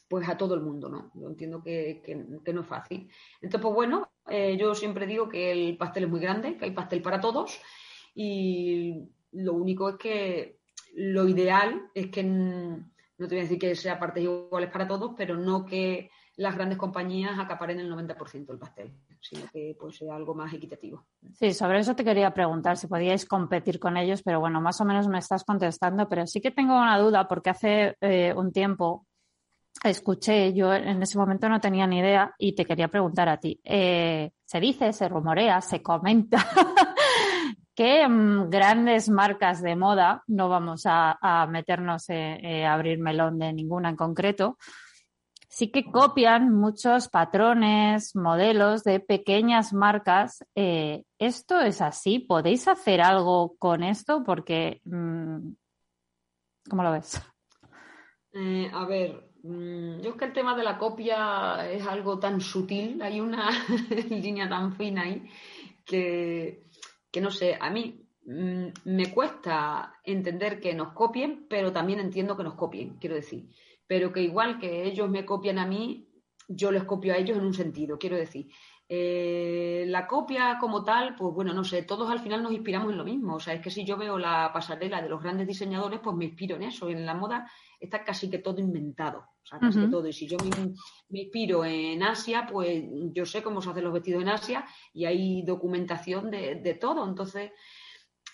[0.08, 1.12] pues a todo el mundo, ¿no?
[1.16, 2.02] Yo entiendo que,
[2.54, 3.10] no es fácil.
[3.42, 6.72] Entonces, pues bueno, eh, yo siempre digo que el pastel es muy grande, que hay
[6.72, 7.60] pastel para todos
[8.16, 10.60] y lo único es que
[10.96, 15.14] lo ideal es que no te voy a decir que sea partes iguales para todos,
[15.18, 20.16] pero no que las grandes compañías acaparen el 90% del pastel, sino que pues, sea
[20.16, 21.06] algo más equitativo.
[21.34, 24.86] Sí, sobre eso te quería preguntar si podíais competir con ellos, pero bueno, más o
[24.86, 29.06] menos me estás contestando, pero sí que tengo una duda porque hace eh, un tiempo
[29.84, 33.60] escuché, yo en ese momento no tenía ni idea y te quería preguntar a ti.
[33.64, 36.46] Eh, se dice, se rumorea, se comenta
[37.76, 43.54] que mm, grandes marcas de moda, no vamos a, meternos eh, a abrir melón de
[43.54, 44.58] ninguna en concreto,
[45.54, 50.44] sí que copian muchos patrones, modelos de pequeñas marcas.
[50.56, 52.18] Eh, ¿Esto es así?
[52.18, 54.24] ¿Podéis hacer algo con esto?
[54.24, 55.54] Porque, mm,
[56.68, 57.22] ¿cómo lo ves?
[58.34, 63.02] Eh, a ver, yo es que el tema de la copia es algo tan sutil,
[63.02, 63.50] hay una
[64.10, 65.24] línea tan fina ahí
[65.86, 66.64] que
[67.14, 72.36] que no sé, a mí mm, me cuesta entender que nos copien, pero también entiendo
[72.36, 73.48] que nos copien, quiero decir.
[73.86, 76.10] Pero que igual que ellos me copian a mí,
[76.48, 78.48] yo les copio a ellos en un sentido, quiero decir.
[78.96, 82.98] Eh, la copia como tal, pues bueno, no sé, todos al final nos inspiramos en
[83.00, 83.38] lo mismo.
[83.38, 86.26] O sea, es que si yo veo la pasarela de los grandes diseñadores, pues me
[86.26, 86.88] inspiro en eso.
[86.90, 89.18] En la moda está casi que todo inventado.
[89.20, 90.08] O sea, casi que todo.
[90.08, 90.38] Y si yo
[91.10, 95.06] me, inspiro en Asia, pues yo sé cómo se hacen los vestidos en Asia y
[95.06, 97.04] hay documentación de, de todo.
[97.04, 97.50] Entonces,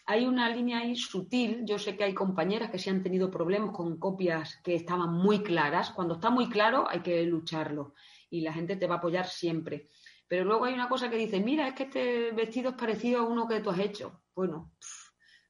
[0.07, 1.63] hay una línea ahí sutil.
[1.63, 5.41] Yo sé que hay compañeras que sí han tenido problemas con copias que estaban muy
[5.41, 5.91] claras.
[5.91, 7.93] Cuando está muy claro, hay que lucharlo.
[8.29, 9.87] Y la gente te va a apoyar siempre.
[10.29, 13.25] Pero luego hay una cosa que dice, mira, es que este vestido es parecido a
[13.25, 14.21] uno que tú has hecho.
[14.35, 14.73] Bueno,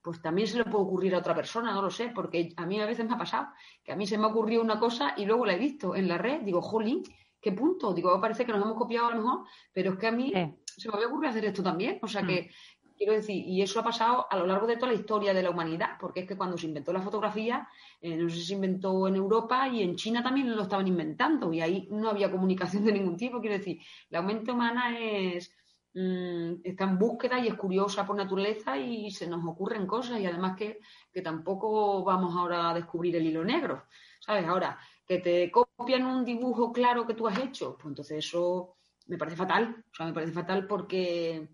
[0.02, 2.80] pues también se le puede ocurrir a otra persona, no lo sé, porque a mí
[2.80, 3.50] a veces me ha pasado
[3.84, 6.08] que a mí se me ha ocurrido una cosa y luego la he visto en
[6.08, 7.04] la red, digo, jolín,
[7.42, 7.94] ¿qué punto?
[7.94, 10.32] Digo, parece que nos hemos copiado a lo mejor, pero es que a mí
[10.66, 12.00] se me había ocurrido hacer esto también.
[12.02, 12.79] O sea que mm.
[13.00, 15.52] Quiero decir, y eso ha pasado a lo largo de toda la historia de la
[15.52, 17.66] humanidad, porque es que cuando se inventó la fotografía,
[18.02, 21.54] eh, no sé si se inventó en Europa y en China también lo estaban inventando,
[21.54, 23.40] y ahí no había comunicación de ningún tipo.
[23.40, 25.50] Quiero decir, la mente humana es,
[25.94, 30.26] mm, está en búsqueda y es curiosa por naturaleza y se nos ocurren cosas, y
[30.26, 30.80] además que,
[31.14, 33.86] que tampoco vamos ahora a descubrir el hilo negro,
[34.20, 34.46] ¿sabes?
[34.46, 38.76] Ahora, que te copian un dibujo claro que tú has hecho, pues entonces eso
[39.08, 41.48] me parece fatal, o sea, me parece fatal porque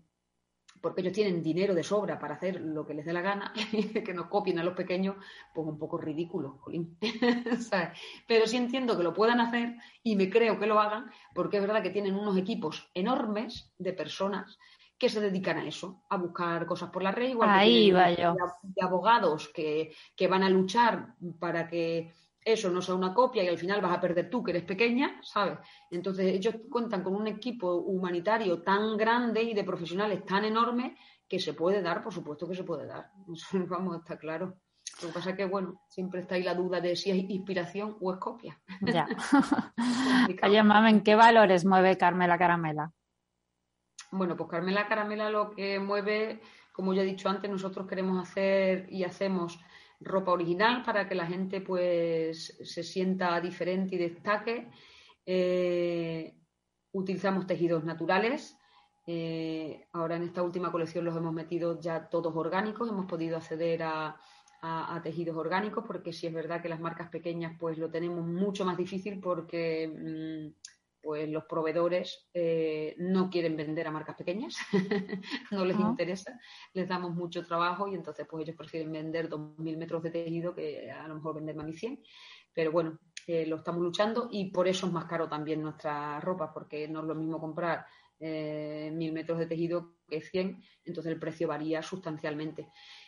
[0.80, 3.88] porque ellos tienen dinero de sobra para hacer lo que les dé la gana, y
[4.02, 5.16] que nos copien a los pequeños,
[5.54, 6.98] pues un poco ridículo, Colín.
[8.28, 11.62] Pero sí entiendo que lo puedan hacer y me creo que lo hagan, porque es
[11.62, 14.58] verdad que tienen unos equipos enormes de personas
[14.98, 18.16] que se dedican a eso, a buscar cosas por la red, igual Ahí que
[18.62, 22.12] de abogados que, que van a luchar para que
[22.46, 25.20] eso no sea una copia y al final vas a perder tú, que eres pequeña,
[25.20, 25.58] ¿sabes?
[25.90, 30.96] Entonces ellos cuentan con un equipo humanitario tan grande y de profesionales tan enorme
[31.28, 33.10] que se puede dar, por supuesto que se puede dar.
[33.34, 34.58] Eso vamos, está claro.
[35.02, 37.96] Lo que pasa es que, bueno, siempre está ahí la duda de si es inspiración
[38.00, 38.60] o es copia.
[38.80, 39.08] Ya.
[40.44, 42.92] Oye, mamen, ¿qué valores mueve Carmela Caramela?
[44.12, 46.40] Bueno, pues Carmela Caramela lo que mueve,
[46.72, 49.58] como ya he dicho antes, nosotros queremos hacer y hacemos
[50.00, 54.68] ropa original para que la gente pues se sienta diferente y destaque.
[55.24, 56.34] Eh,
[56.92, 58.56] utilizamos tejidos naturales.
[59.06, 63.82] Eh, ahora en esta última colección los hemos metido ya todos orgánicos, hemos podido acceder
[63.82, 64.16] a,
[65.04, 68.76] tejidos orgánicos porque sí es verdad que las marcas pequeñas pues lo tenemos mucho más
[68.76, 70.75] difícil porque mm,
[71.06, 74.56] pues los proveedores eh, no quieren vender a marcas pequeñas,
[75.52, 76.36] no les interesa,
[76.74, 80.90] les damos mucho trabajo y entonces pues ellos prefieren vender 2.000 metros de tejido que
[80.90, 82.02] a lo mejor vender más 1.100.
[82.52, 86.52] Pero bueno, eh, lo estamos luchando y por eso es más caro también nuestra ropa,
[86.52, 87.86] porque no es lo mismo comprar
[88.18, 92.66] eh, 1.000 metros de tejido que 100, entonces el precio varía sustancialmente.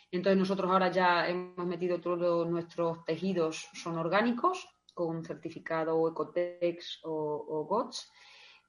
[0.09, 7.65] Entonces nosotros ahora ya hemos metido todos nuestros tejidos, son orgánicos, con certificado Ecotex o,
[7.69, 8.11] GOTS.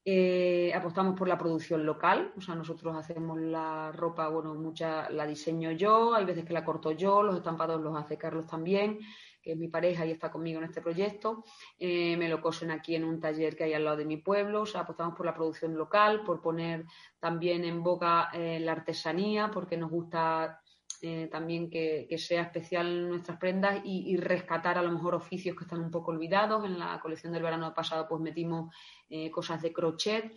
[0.05, 5.27] Eh, apostamos por la producción local, o sea, nosotros hacemos la ropa, bueno, mucha la
[5.27, 8.99] diseño yo, hay veces que la corto yo, los estampados los hace Carlos también,
[9.43, 11.45] que es mi pareja y está conmigo en este proyecto.
[11.79, 14.65] Eh, me lo cosen aquí en un taller que hay al lado de mi pueblo,
[14.75, 16.87] apostamos por la producción local, por poner
[17.19, 20.60] también en boca eh, la artesanía, porque nos gusta
[21.03, 25.81] eh, también que, sea especial nuestras prendas y, rescatar a lo mejor oficios que están
[25.81, 26.65] un poco olvidados.
[26.65, 28.75] En la colección del verano pasado pues metimos
[29.09, 30.35] eh, cosas de crochet.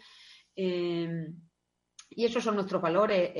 [0.55, 1.27] Eh,
[2.09, 3.31] y esos son nuestros valores,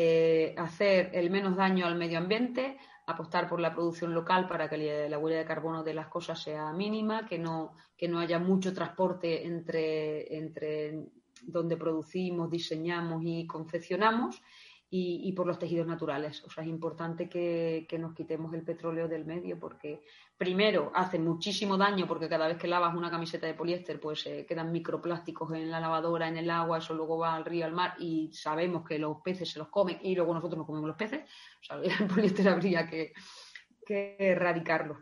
[0.57, 5.19] hacer el menos daño al medio ambiente, apostar por la producción local para que la
[5.19, 9.45] huella de carbono de las cosas sea mínima, que no, que no haya mucho transporte
[9.45, 11.05] entre, entre
[11.43, 14.41] donde producimos, diseñamos y confeccionamos
[14.95, 16.43] y, por los tejidos naturales.
[16.43, 20.03] O sea, es importante que, nos quitemos el petróleo del medio porque,
[20.38, 24.45] primero, hace muchísimo daño porque cada vez que lavas una camiseta de poliéster, pues eh,
[24.47, 27.95] quedan microplásticos en la lavadora, en el agua, eso luego va al río, al mar
[27.97, 31.21] y sabemos que los peces se los comen y luego nosotros nos comemos los peces.
[31.62, 33.13] O sea, el poliéster habría que,
[33.88, 34.99] erradicarlo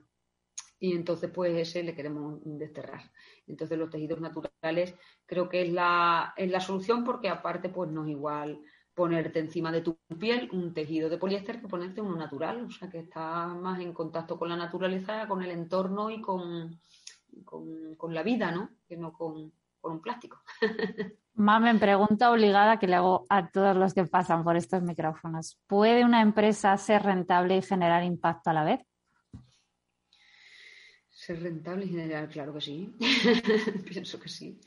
[0.80, 3.12] y entonces pues ese le queremos desterrar.
[3.46, 8.06] Entonces los tejidos naturales creo que es la, es la solución porque aparte pues no
[8.06, 8.62] es igual
[8.94, 12.90] ponerte encima de tu piel un tejido de poliéster que ponerte uno natural, o sea
[12.90, 16.80] que está más en contacto con la naturaleza, con el entorno y con,
[17.46, 18.70] con, la vida, ¿no?
[18.88, 19.52] Que no con,
[19.84, 20.44] un plástico.
[21.34, 25.58] Mamen, pregunta obligada que le hago a todos los que pasan por estos micrófonos.
[25.66, 28.82] ¿Puede una empresa ser rentable y generar impacto a la vez?
[31.10, 32.94] Ser rentable y generar, claro que sí.
[33.90, 34.60] Pienso que sí.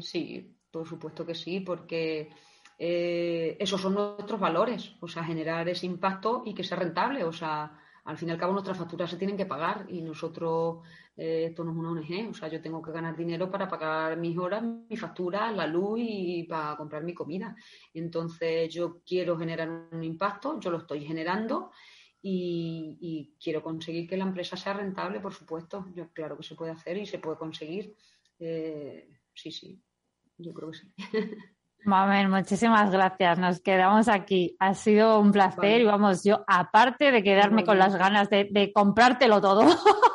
[0.00, 0.56] sí.
[0.70, 2.30] por supuesto que sí, porque
[2.78, 7.32] eh, esos son nuestros valores, o sea, generar ese impacto y que sea rentable, o
[7.32, 10.86] sea, al fin y al cabo nuestras facturas se tienen que pagar y nosotros,
[11.16, 14.16] eh, esto no es una ONG, o sea, yo tengo que ganar dinero para pagar
[14.16, 17.56] mis horas, mis facturas, la luz y para comprar mi comida.
[17.94, 21.70] Entonces yo quiero generar un impacto, yo lo estoy generando
[22.22, 25.86] y, quiero conseguir que la empresa sea rentable, por supuesto.
[26.12, 27.94] Claro que se puede hacer y se puede conseguir.
[28.38, 29.80] Eh, sí, sí,
[30.38, 30.92] yo creo que sí.
[31.84, 33.38] Mamen, muchísimas gracias.
[33.38, 34.56] Nos quedamos aquí.
[34.58, 38.72] Ha sido un placer y vamos, yo aparte de quedarme con las ganas de, de
[38.72, 39.62] comprártelo todo,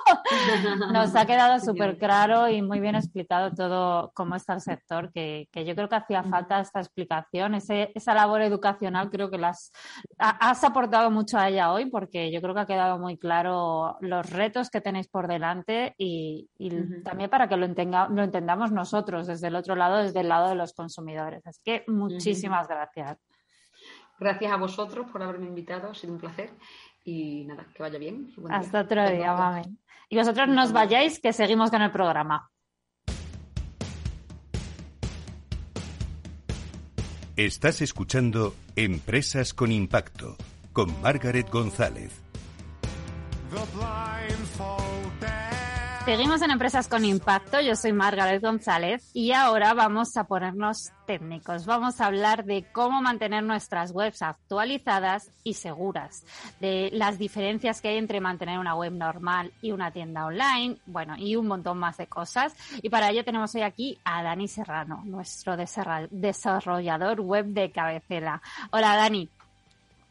[0.91, 5.47] Nos ha quedado súper claro y muy bien explicado todo cómo está el sector, que,
[5.53, 9.71] yo creo que hacía falta esta explicación, esa labor educacional, creo que las
[10.17, 14.29] has aportado mucho a ella hoy, porque yo creo que ha quedado muy claro los
[14.29, 16.49] retos que tenéis por delante y,
[17.03, 20.55] también para que lo, lo entendamos nosotros desde el otro lado, desde el lado de
[20.55, 21.45] los consumidores.
[21.45, 23.17] Así que muchísimas gracias.
[24.19, 26.51] Gracias a vosotros por haberme invitado, ha sido un placer
[27.03, 28.33] y nada, que vaya bien.
[28.49, 29.63] Hasta otro día, mami.
[30.09, 32.51] Y vosotros no os vayáis, que seguimos con el programa.
[37.37, 40.35] Estás escuchando Empresas con Impacto
[40.73, 42.21] con Margaret González.
[46.11, 51.65] Seguimos en Empresas con Impacto, yo soy Margaret González y ahora vamos a ponernos técnicos.
[51.65, 56.25] Vamos a hablar de cómo mantener nuestras webs actualizadas y seguras,
[56.59, 61.15] de las diferencias que hay entre mantener una web normal y una tienda online, bueno,
[61.17, 62.53] y un montón más de cosas.
[62.81, 68.41] Y para ello tenemos hoy aquí a Dani Serrano, nuestro desarrollador web de cabecera.
[68.71, 69.29] Hola Dani.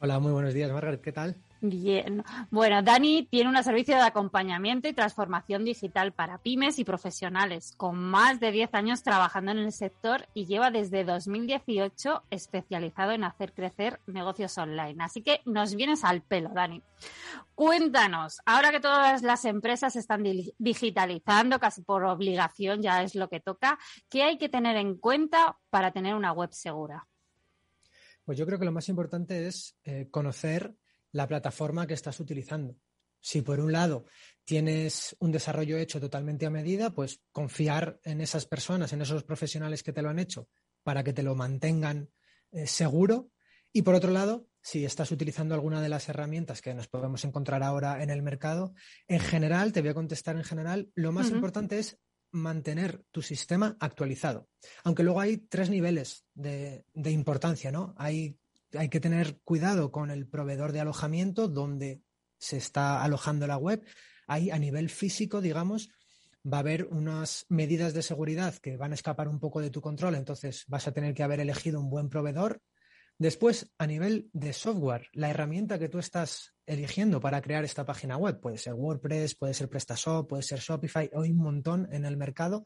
[0.01, 1.37] Hola, muy buenos días Margaret, ¿qué tal?
[1.63, 2.25] Bien.
[2.51, 7.99] Bueno, Dani tiene un servicio de acompañamiento y transformación digital para pymes y profesionales, con
[7.99, 13.53] más de 10 años trabajando en el sector y lleva desde 2018 especializado en hacer
[13.53, 15.05] crecer negocios online.
[15.05, 16.83] Así que nos vienes al pelo, Dani.
[17.55, 20.25] Cuéntanos, ahora que todas las empresas están
[20.59, 25.59] digitalizando casi por obligación, ya es lo que toca, ¿qué hay que tener en cuenta
[25.69, 27.07] para tener una web segura?
[28.25, 30.75] Pues yo creo que lo más importante es eh, conocer
[31.13, 32.77] la plataforma que estás utilizando.
[33.21, 34.07] Si por un lado
[34.45, 39.83] tienes un desarrollo hecho totalmente a medida, pues confiar en esas personas, en esos profesionales
[39.83, 40.49] que te lo han hecho
[40.83, 42.11] para que te lo mantengan
[42.53, 43.31] eh, seguro.
[43.73, 47.63] Y por otro lado, si estás utilizando alguna de las herramientas que nos podemos encontrar
[47.63, 48.75] ahora en el mercado,
[49.07, 51.99] en general, te voy a contestar en general, lo más importante es
[52.33, 54.49] mantener tu sistema actualizado.
[54.85, 57.95] Aunque luego hay tres niveles de, de importancia, ¿no?
[57.97, 58.40] Hay
[58.77, 62.03] hay que tener cuidado con el proveedor de alojamiento donde
[62.39, 63.85] se está alojando la web.
[64.27, 65.91] Ahí a nivel físico, digamos,
[66.45, 69.81] va a haber unas medidas de seguridad que van a escapar un poco de tu
[69.81, 72.63] control, entonces vas a tener que haber elegido un buen proveedor
[73.21, 78.17] Después, a nivel de software, la herramienta que tú estás eligiendo para crear esta página
[78.17, 82.17] web, puede ser WordPress, puede ser PrestaShop, puede ser Shopify, hay un montón en el
[82.17, 82.65] mercado,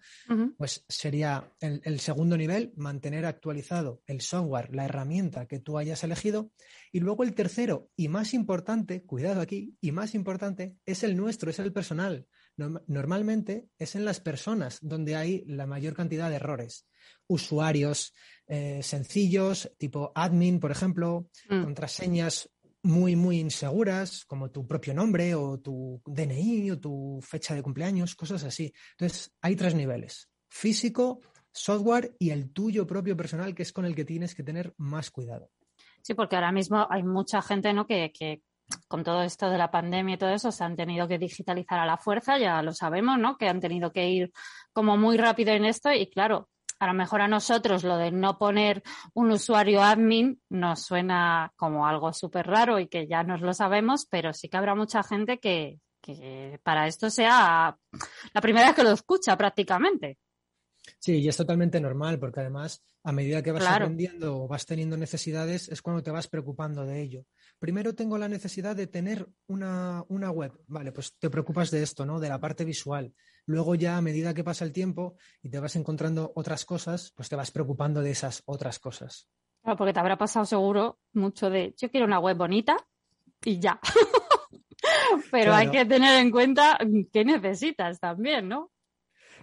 [0.57, 6.05] pues sería el, el, segundo nivel, mantener actualizado el software, la herramienta que tú hayas
[6.05, 6.52] elegido.
[6.92, 11.50] Y luego el tercero y más importante, cuidado aquí, y más importante, es el nuestro,
[11.50, 12.28] es el personal.
[12.57, 16.86] Normalmente es en las personas donde hay la mayor cantidad de errores.
[17.26, 18.14] Usuarios,
[18.47, 21.62] eh, sencillos, tipo admin, por ejemplo, mm.
[21.62, 22.51] contraseñas
[22.82, 28.14] muy, muy inseguras, como tu propio nombre o tu DNI o tu fecha de cumpleaños,
[28.14, 28.72] cosas así.
[28.92, 31.20] Entonces, hay tres niveles, físico,
[31.51, 35.11] software y el tuyo propio personal, que es con el que tienes que tener más
[35.11, 35.51] cuidado.
[36.03, 37.86] Sí, porque ahora mismo hay mucha gente ¿no?
[37.86, 38.42] que, que
[38.88, 41.86] con todo esto de la pandemia y todo eso, se han tenido que digitalizar a
[41.86, 43.36] la fuerza, ya lo sabemos, ¿no?
[43.36, 44.32] Que han tenido que ir
[44.72, 46.49] como muy rápido en esto y claro,
[46.85, 48.82] a lo mejor a nosotros lo de no poner
[49.14, 54.07] un usuario admin nos suena como algo súper raro y que ya nos lo sabemos,
[54.11, 55.80] pero sí que habrá mucha gente que,
[56.62, 57.74] para esto sea
[58.35, 60.18] la primera vez que lo escucha prácticamente.
[60.99, 64.99] Sí, y es totalmente normal, porque además, a medida que vas aprendiendo o vas teniendo
[64.99, 67.24] necesidades, es cuando te vas preocupando de ello.
[67.59, 70.53] Primero tengo la necesidad de tener una, una web.
[70.66, 72.20] Vale, pues te preocupas de esto, ¿no?
[72.20, 73.14] De la parte visual.
[73.47, 77.28] Luego ya a medida que pasa el tiempo y te vas encontrando otras cosas, pues
[77.28, 79.28] te vas preocupando de esas otras cosas.
[79.62, 82.76] Claro, porque te habrá pasado seguro mucho de yo quiero una web bonita
[83.45, 83.80] y ya.
[85.30, 86.78] Pero hay que tener en cuenta
[87.12, 88.70] qué necesitas también, ¿no?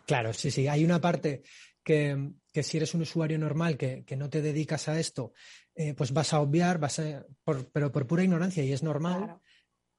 [0.06, 0.68] Claro, sí, sí.
[0.68, 1.44] Hay una parte
[1.84, 5.34] que, si eres un usuario normal que, no te dedicas a esto,
[5.76, 7.26] eh, pues vas a obviar, vas a,
[7.72, 9.40] pero por pura ignorancia, y es normal,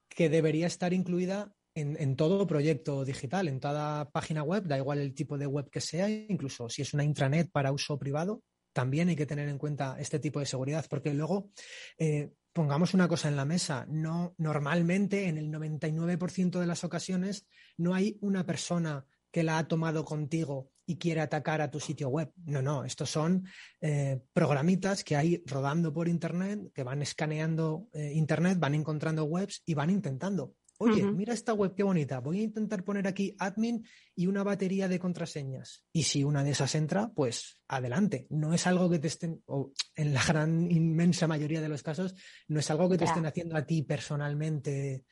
[0.09, 5.15] que debería estar incluida en, todo proyecto digital, en toda página web, da igual el
[5.15, 8.43] tipo de web que sea, incluso si es una intranet para uso privado,
[8.73, 11.51] también hay que tener en cuenta este tipo de seguridad, porque luego
[11.99, 17.47] eh, pongamos una cosa en la mesa, no normalmente en el 99% de las ocasiones
[17.77, 22.09] no hay una persona que la ha tomado contigo y quiere atacar a tu sitio
[22.09, 22.31] web.
[22.45, 23.47] No, no, estos son
[23.81, 29.63] eh, programitas que hay rodando por Internet, que van escaneando eh, Internet, van encontrando webs
[29.65, 32.21] y van intentando Oye, mira esta web, qué bonita.
[32.21, 35.85] Voy a intentar poner aquí admin y una batería de contraseñas.
[35.93, 38.27] Y si una de esas entra, pues adelante.
[38.31, 42.15] No es algo que te estén, o en la gran inmensa mayoría de los casos,
[42.49, 45.05] no es algo que te estén haciendo a ti personalmente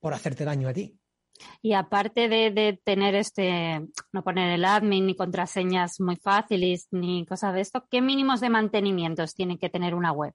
[0.00, 0.98] por hacerte daño a ti.
[1.62, 3.80] Y aparte de, de, tener este,
[4.12, 8.50] no poner el admin ni contraseñas muy fáciles ni cosas de esto, ¿qué mínimos de
[8.50, 10.32] mantenimientos tiene que tener una web?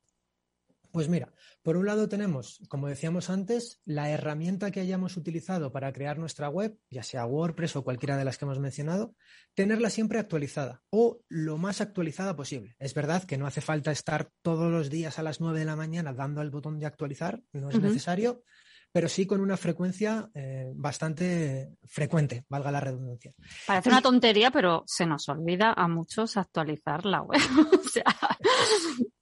[0.91, 5.93] Pues mira, por un lado tenemos, como decíamos antes, la herramienta que hayamos utilizado para
[5.93, 9.13] crear nuestra web, ya sea WordPress o cualquiera de las que hemos mencionado,
[9.53, 12.75] tenerla siempre actualizada o lo más actualizada posible.
[12.79, 15.75] Es verdad que no hace falta estar todos los días a las 9 de la
[15.75, 18.43] mañana dando al botón de actualizar, no es necesario,
[18.91, 23.33] pero sí con una frecuencia eh, bastante frecuente, valga la redundancia.
[23.67, 27.39] Parece una tontería, pero se nos olvida a muchos actualizar la web.
[27.85, 28.03] o sea,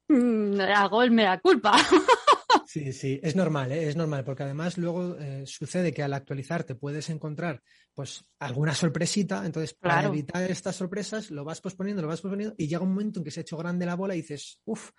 [0.09, 1.73] hago el mea culpa.
[2.65, 3.87] Sí, sí, es normal, ¿eh?
[3.87, 8.75] es normal, porque además luego eh, sucede que al actualizar te puedes encontrar pues alguna
[8.75, 12.89] sorpresita, entonces para evitar estas sorpresas lo vas posponiendo, lo vas posponiendo y llega un
[12.89, 14.91] momento en que se ha hecho grande la bola y dices, uff,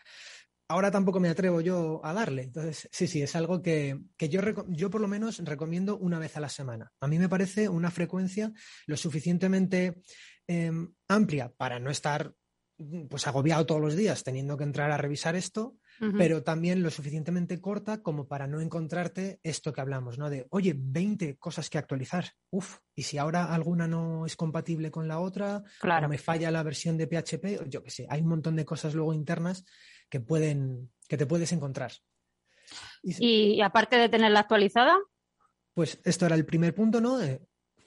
[0.69, 2.45] ahora tampoco me atrevo yo a darle.
[2.45, 6.41] Entonces, sí, sí, es algo que, yo, yo por lo menos recomiendo una vez a
[6.41, 6.93] la semana.
[7.01, 8.53] A mí me parece una frecuencia
[8.87, 10.01] lo suficientemente
[10.47, 12.33] em, amplia para no estar
[13.09, 15.77] pues agobiado todos los días teniendo que entrar a revisar esto,
[16.17, 20.31] pero también lo suficientemente corta como para no encontrarte esto que hablamos, ¿no?
[20.31, 22.27] De, oye, 20 cosas que actualizar.
[22.51, 26.07] Uf, y si ahora alguna no es compatible con la otra, claro.
[26.07, 28.95] o me falla la versión de PHP, yo qué sé, hay un montón de cosas
[28.95, 29.65] luego internas
[30.09, 31.93] que pueden, que te puedes encontrar.
[33.03, 34.97] Y, y aparte de tenerla actualizada.
[35.75, 37.19] Pues esto era el primer punto, ¿no?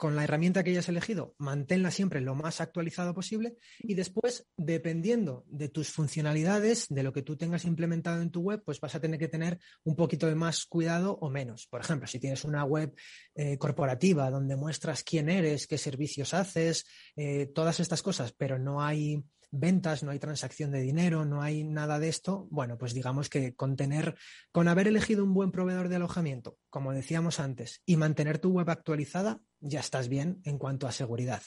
[0.01, 5.45] Con la herramienta que hayas elegido, manténla siempre lo más actualizado posible y después, dependiendo
[5.45, 8.99] de tus funcionalidades, de lo que tú tengas implementado en tu web, pues vas a
[8.99, 11.67] tener que tener un poquito de más cuidado o menos.
[11.67, 12.95] Por ejemplo, si tienes una web
[13.35, 18.81] eh, corporativa donde muestras quién eres, qué servicios haces, eh, todas estas cosas, pero no
[18.81, 23.29] hay ventas, no hay transacción de dinero, no hay nada de esto, bueno, pues digamos
[23.29, 24.15] que con tener,
[24.51, 28.69] con haber elegido un buen proveedor de alojamiento, como decíamos antes, y mantener tu web
[28.69, 31.43] actualizada, ya estás bien en cuanto a seguridad.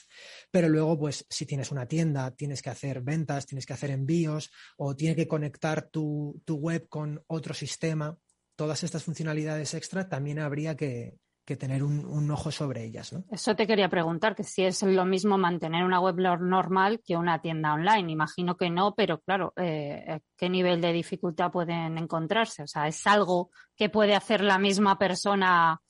[0.50, 4.50] Pero luego, pues, si tienes una tienda, tienes que hacer ventas, tienes que hacer envíos,
[4.76, 8.16] o tiene que conectar tu, tu web con otro sistema,
[8.54, 13.12] todas estas funcionalidades extra también habría que, que tener un, un, ojo sobre ellas.
[13.12, 13.24] ¿no?
[13.30, 17.40] Eso te quería preguntar, que si es lo mismo mantener una web normal que una
[17.40, 18.10] tienda online.
[18.10, 22.62] Imagino que no, pero claro, eh, ¿qué nivel de dificultad pueden encontrarse?
[22.62, 25.80] O sea, ¿es algo que puede hacer la misma persona,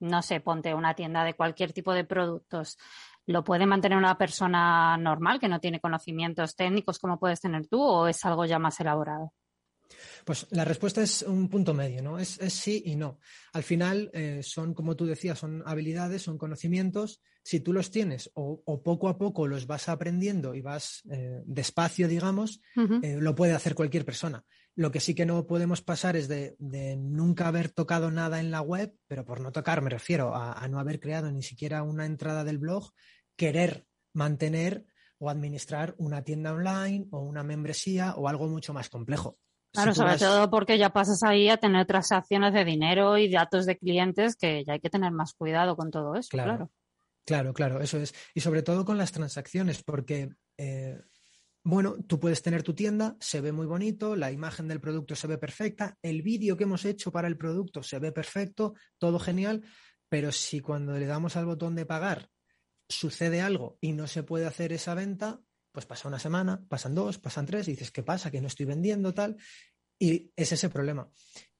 [0.00, 2.76] no sé, ponte una tienda de cualquier tipo de productos?
[3.26, 7.82] ¿Lo puede mantener una persona normal que no tiene conocimientos técnicos como puedes tener tú
[7.82, 9.32] o es algo ya más elaborado?
[10.24, 12.18] Pues la respuesta es un punto medio, ¿no?
[12.18, 13.18] Es, es sí y no.
[13.52, 17.20] Al final eh, son, como tú decías, son habilidades, son conocimientos.
[17.42, 21.42] Si tú los tienes o, o poco a poco los vas aprendiendo y vas eh,
[21.44, 23.04] despacio, digamos, uh -huh.
[23.04, 24.44] eh, lo puede hacer cualquier persona.
[24.74, 28.50] Lo que sí que no podemos pasar es de, de, nunca haber tocado nada en
[28.50, 31.82] la web, pero por no tocar me refiero a, a no haber creado ni siquiera
[31.82, 32.92] una entrada del blog,
[33.36, 34.84] querer mantener
[35.18, 39.38] o administrar una tienda online o una membresía o algo mucho más complejo.
[39.76, 40.20] Claro, si sobre vas...
[40.20, 44.64] todo porque ya pasas ahí a tener transacciones de dinero y datos de clientes que
[44.64, 46.54] ya hay que tener más cuidado con todo eso, claro.
[46.56, 46.70] Claro,
[47.24, 48.14] claro, claro eso es.
[48.34, 50.98] Y sobre todo con las transacciones, porque, eh,
[51.62, 55.26] bueno, tú puedes tener tu tienda, se ve muy bonito, la imagen del producto se
[55.26, 59.62] ve perfecta, el vídeo que hemos hecho para el producto se ve perfecto, todo genial,
[60.08, 62.30] pero si cuando le damos al botón de pagar
[62.88, 65.40] sucede algo y no se puede hacer esa venta,
[65.76, 68.30] pues pasa una semana, pasan dos, pasan tres, y dices, ¿qué pasa?
[68.30, 69.36] Que no estoy vendiendo tal.
[69.98, 71.06] Y es ese problema.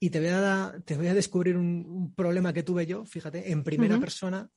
[0.01, 3.53] Y te voy a, te voy a descubrir un, un, problema que tuve yo, fíjate,
[3.53, 4.01] en primera uh -huh.
[4.01, 4.51] persona.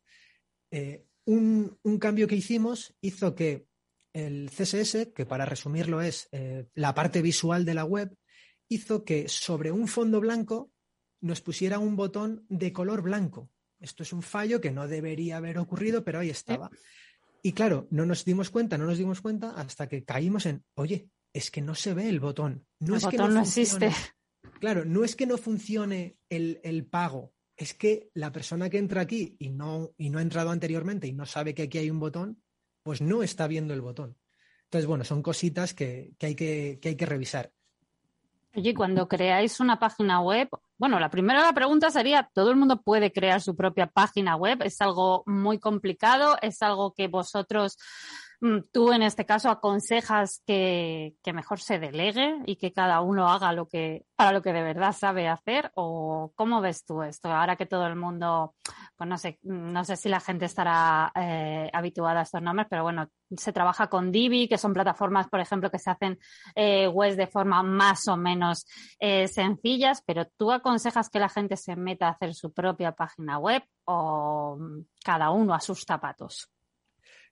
[0.72, 3.68] Eh, un, un, cambio que hicimos hizo que
[4.14, 8.16] el CSS, que para resumirlo es eh, la parte visual de la web,
[8.70, 10.72] hizo que sobre un fondo blanco
[11.20, 13.52] nos pusiera un botón de color blanco.
[13.82, 16.70] Esto es un fallo que no debería haber ocurrido, pero ahí estaba.
[17.42, 21.10] Y claro, no nos dimos cuenta, no nos dimos cuenta hasta que caímos en, oye,
[21.34, 22.66] es que no se ve el botón.
[22.80, 23.92] No el es botón que no, no existe.
[24.60, 29.02] Claro, no es que no funcione el, el, pago, es que la persona que entra
[29.02, 32.00] aquí y no, y no ha entrado anteriormente y no sabe que aquí hay un
[32.00, 32.42] botón,
[32.84, 34.18] pues no está viendo el botón.
[34.66, 37.52] Entonces, bueno, son cositas que, que hay, que, que hay que revisar.
[38.56, 40.50] Oye, cuando creáis una página web,
[40.80, 44.62] bueno, la primera pregunta sería, ¿todo el mundo puede crear su propia página web?
[44.64, 46.38] ¿Es algo muy complicado?
[46.42, 47.78] ¿Es algo que vosotros,
[48.40, 53.28] mm, tú en este caso, aconsejas que, que mejor se delegue y que cada uno
[53.28, 55.70] haga lo que, para lo que de verdad sabe hacer?
[55.76, 57.30] ¿O cómo ves tú esto?
[57.30, 58.56] Ahora que todo el mundo,
[59.00, 62.84] pues no sé, no sé si la gente estará eh, habituada a estos nombres, pero
[62.84, 66.20] bueno, se trabaja con Divi, que son plataformas, por ejemplo, que se hacen
[66.54, 68.66] eh, webs de forma más o menos
[69.00, 73.40] eh, sencillas, pero tú aconsejas que la gente se meta a hacer su propia página
[73.40, 74.60] web o
[75.02, 76.52] cada uno a sus zapatos?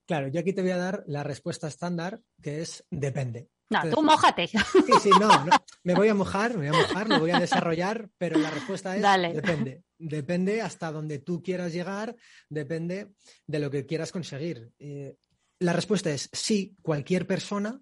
[0.05, 3.49] Claro, yo aquí te voy a dar la respuesta estándar, que es depende.
[3.70, 4.47] No, Entonces, tú mojate.
[4.47, 4.57] Sí,
[5.01, 5.51] sí, no, no,
[5.84, 8.95] me voy a mojar, me voy a mojar, lo voy a desarrollar, pero la respuesta
[8.95, 9.34] es Dale.
[9.34, 9.84] depende.
[9.99, 12.15] Depende hasta donde tú quieras llegar,
[12.49, 13.13] depende
[13.45, 14.72] de lo que quieras conseguir.
[14.80, 15.18] Eh,
[15.59, 17.82] la respuesta es sí, cualquier persona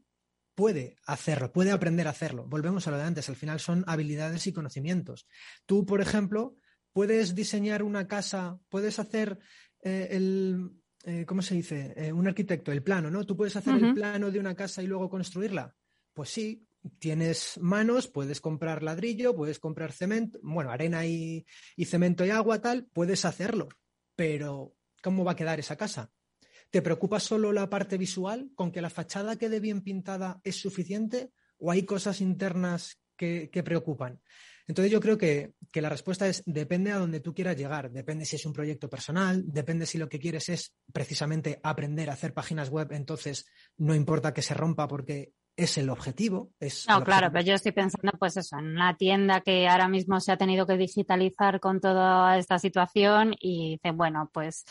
[0.55, 2.45] puede hacerlo, puede aprender a hacerlo.
[2.47, 5.27] Volvemos a lo de antes, al final son habilidades y conocimientos.
[5.65, 6.55] Tú, por ejemplo,
[6.93, 9.37] puedes diseñar una casa, puedes hacer
[9.83, 10.71] eh, el,
[11.05, 11.93] eh, ¿cómo se dice?
[11.95, 13.25] Eh, un arquitecto, el plano, ¿no?
[13.25, 13.87] Tú puedes hacer uh -huh.
[13.89, 15.75] el plano de una casa y luego construirla.
[16.13, 16.67] Pues sí,
[16.99, 21.45] tienes manos, puedes comprar ladrillo, puedes comprar cemento, bueno, arena y,
[21.75, 23.69] y cemento y agua, tal, puedes hacerlo.
[24.15, 26.11] Pero, ¿cómo va a quedar esa casa?
[26.71, 28.51] ¿Te preocupa solo la parte visual?
[28.55, 31.31] ¿Con que la fachada quede bien pintada es suficiente?
[31.57, 34.21] ¿O hay cosas internas que, que preocupan?
[34.67, 38.25] Entonces yo creo que, que, la respuesta es depende a donde tú quieras llegar, depende
[38.25, 42.33] si es un proyecto personal, depende si lo que quieres es precisamente aprender a hacer
[42.33, 43.45] páginas web, entonces
[43.77, 46.51] no importa que se rompa porque es el objetivo.
[46.59, 50.19] Es no, claro, pero yo estoy pensando, pues eso, en una tienda que ahora mismo
[50.19, 54.65] se ha tenido que digitalizar con toda esta situación y dicen, bueno, pues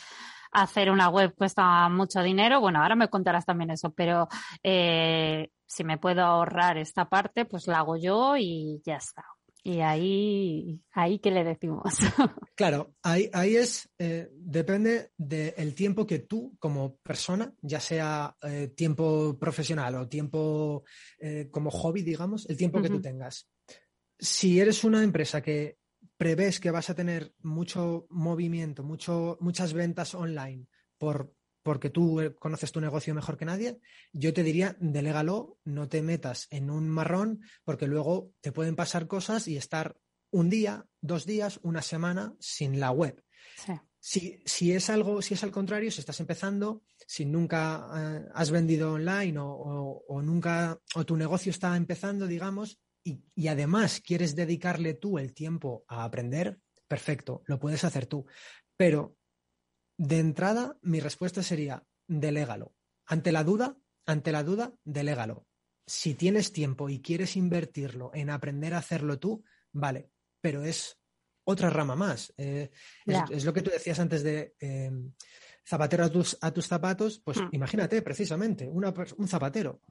[0.53, 2.61] hacer una web cuesta mucho dinero.
[2.61, 4.29] Bueno, ahora me contarás también eso, pero
[4.63, 9.25] eh, si me puedo ahorrar esta parte, pues la hago yo y ya está.
[9.67, 11.85] Y ahí, ahí ¿qué le decimos?
[12.55, 18.69] Claro, ahí, ahí es, eh, depende del tiempo que tú como persona, ya sea eh,
[18.77, 20.85] tiempo profesional o tiempo
[21.19, 23.49] eh, como hobby, digamos, el tiempo que tú tengas.
[24.17, 25.79] Si eres una empresa que
[26.17, 31.33] prevés que vas a tener mucho movimiento, mucho, muchas ventas online por
[31.65, 33.81] porque tú eh, conoces tu negocio mejor que nadie,
[34.13, 39.09] yo te diría, delégalo, no te metas en un marrón, porque luego te pueden pasar
[39.09, 39.97] cosas y estar
[40.31, 43.25] un día, dos días, una semana sin la web.
[43.99, 48.51] Si, si, es algo, si es al contrario, si estás empezando, si nunca eh, has
[48.51, 54.93] vendido online o, nunca, o tu negocio está empezando, digamos, y, y además quieres dedicarle
[54.93, 58.27] tú el tiempo a aprender, perfecto, lo puedes hacer tú.
[58.77, 59.17] Pero
[59.97, 62.75] de entrada, mi respuesta sería, delégalo.
[63.07, 63.77] Ante la duda,
[64.07, 65.47] ante la duda, delégalo.
[65.87, 70.99] Si tienes tiempo y quieres invertirlo en aprender a hacerlo tú, vale, pero es
[71.45, 72.33] otra rama más.
[72.37, 72.71] Eh,
[73.07, 74.91] es, lo que tú decías antes de eh,
[75.67, 77.49] zapatero a tus, a tus, zapatos, pues hmm.
[77.53, 79.83] imagínate, precisamente, un zapatero.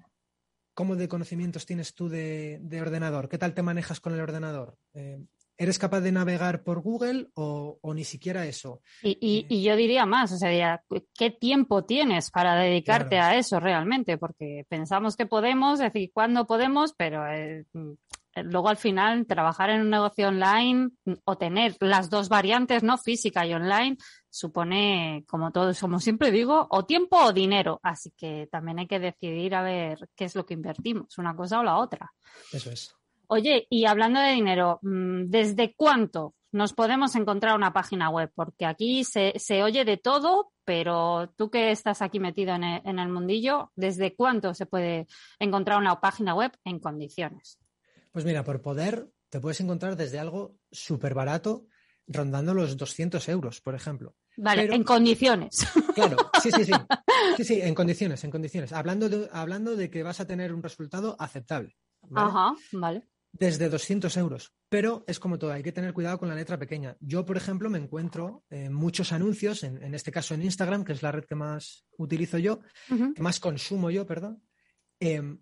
[0.73, 3.29] ¿Cómo de conocimientos tienes tú de, ordenador?
[3.29, 4.77] ¿Qué tal te manejas con el ordenador?
[4.93, 5.23] Eh,
[5.63, 8.81] ¿Eres capaz de navegar por Google o, ni siquiera eso?
[9.01, 10.83] Y, y, yo diría más, o sea,
[11.17, 14.17] ¿qué tiempo tienes para dedicarte a eso realmente?
[14.17, 17.63] Porque pensamos que podemos, decir, cuándo podemos, pero eh,
[18.35, 20.89] luego al final trabajar en un negocio online
[21.23, 22.97] o tener las dos variantes, ¿no?
[22.97, 23.95] Física y online,
[24.29, 27.79] supone, como todos, como siempre digo, o tiempo o dinero.
[27.83, 31.61] Así que también hay que decidir a ver qué es lo que invertimos, una cosa
[31.61, 32.11] o la otra.
[32.51, 32.93] Eso es.
[33.35, 38.31] Oye, y hablando de dinero, mm, ¿desde cuánto nos podemos encontrar una página web?
[38.35, 43.71] Porque aquí se, oye de todo, pero tú que estás aquí metido en el, mundillo,
[43.75, 45.07] ¿desde cuánto se puede
[45.39, 47.57] encontrar una página web en condiciones?
[48.11, 51.65] Pues mira, por poder te puedes encontrar desde algo súper barato,
[52.05, 54.15] rondando los 200 euros, por ejemplo.
[54.37, 55.67] Vale, en condiciones.
[55.95, 56.71] Claro, sí, sí, sí.
[57.37, 58.73] Sí, sí, en condiciones, en condiciones.
[58.73, 61.75] Hablando de, hablando de que vas a tener un resultado aceptable.
[62.13, 64.53] Ajá, vale desde 200 euros.
[64.69, 66.95] Pero es como todo, hay que tener cuidado con la letra pequeña.
[67.01, 71.01] Yo, por ejemplo, me encuentro eh, muchos anuncios, en, este caso en Instagram, que es
[71.01, 74.43] la red que más utilizo yo, que más consumo yo, perdón,
[74.99, 75.39] em,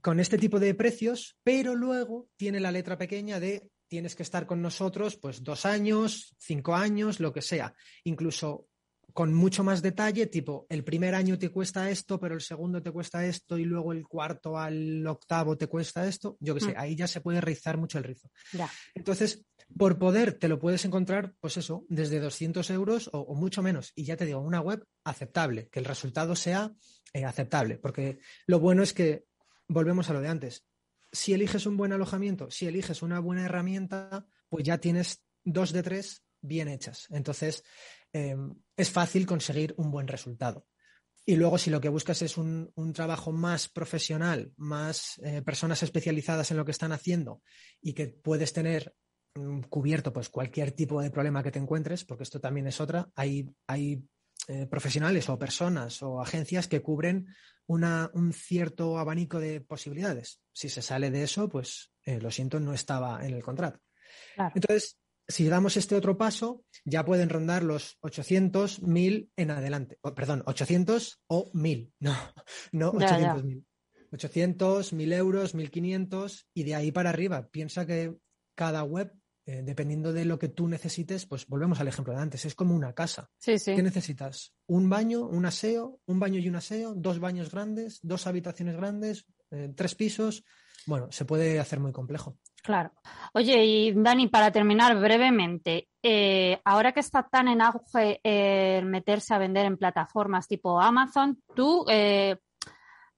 [0.00, 4.46] con este tipo de precios, pero luego tiene la letra pequeña de tienes que estar
[4.46, 7.74] con nosotros pues dos años, cinco años, lo que sea.
[8.04, 8.68] Incluso
[9.12, 12.90] con mucho más detalle, tipo, el primer año te cuesta esto, pero el segundo te
[12.90, 16.76] cuesta esto y luego el cuarto al octavo te cuesta esto, yo qué sé, mm.
[16.76, 18.30] ahí ya se puede rizar mucho el rizo.
[18.94, 19.44] Entonces,
[19.76, 23.92] por poder te lo puedes encontrar, pues eso, desde 200 euros o, mucho menos.
[23.94, 26.72] Y ya te digo, una web aceptable, que el resultado sea
[27.12, 29.24] eh, aceptable, porque lo bueno es que,
[29.68, 30.64] volvemos a lo de antes,
[31.12, 35.82] si eliges un buen alojamiento, si eliges una buena herramienta, pues ya tienes dos de
[35.82, 37.06] tres bien hechas.
[37.10, 37.64] Entonces,
[38.12, 40.66] Em, es fácil conseguir un buen resultado.
[41.24, 46.50] Y luego, si lo que buscas es un, trabajo más profesional, más eh, personas especializadas
[46.50, 47.42] en lo que están haciendo
[47.80, 48.94] y que puedes tener
[49.34, 53.08] mm, cubierto pues, cualquier tipo de problema que te encuentres, porque esto también es otra,
[53.14, 54.02] hay, hay
[54.48, 57.28] eh, profesionales o personas o agencias que cubren
[57.68, 60.40] un cierto abanico de posibilidades.
[60.52, 63.80] Si se sale de eso, pues eh, lo siento, no estaba en el contrato.
[64.54, 64.98] Entonces,
[65.32, 69.98] si damos este otro paso, ya pueden rondar los 800, 1000 en adelante.
[70.14, 72.14] perdón, 800 o 1000, no,
[72.72, 73.66] no 800, 1000.
[74.12, 77.48] 800, 1000 euros, 1500 y de ahí para arriba.
[77.50, 78.14] Piensa que
[78.54, 79.12] cada web,
[79.46, 82.76] eh, dependiendo de lo que tú necesites, pues volvemos al ejemplo de antes, es como
[82.76, 83.30] una casa.
[83.38, 83.74] Sí, sí.
[83.74, 84.52] ¿Qué necesitas?
[84.66, 89.24] Un baño, un aseo, un baño y un aseo, dos baños grandes, dos habitaciones grandes,
[89.50, 90.44] eh, tres pisos.
[90.86, 92.36] Bueno, se puede hacer muy complejo.
[92.62, 92.92] Claro.
[93.34, 99.34] Oye, y Dani, para terminar brevemente, eh, ahora que está tan en auge el meterse
[99.34, 102.36] a vender en plataformas tipo Amazon, tú, eh,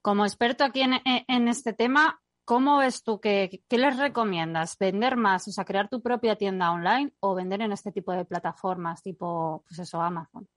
[0.01, 4.79] como experto aquí en, este tema, ¿cómo ves tú que, qué les recomiendas?
[4.79, 8.25] ¿Vender más, o sea, crear tu propia tienda online o vender en este tipo de
[8.25, 10.49] plataformas tipo, pues eso, Amazon?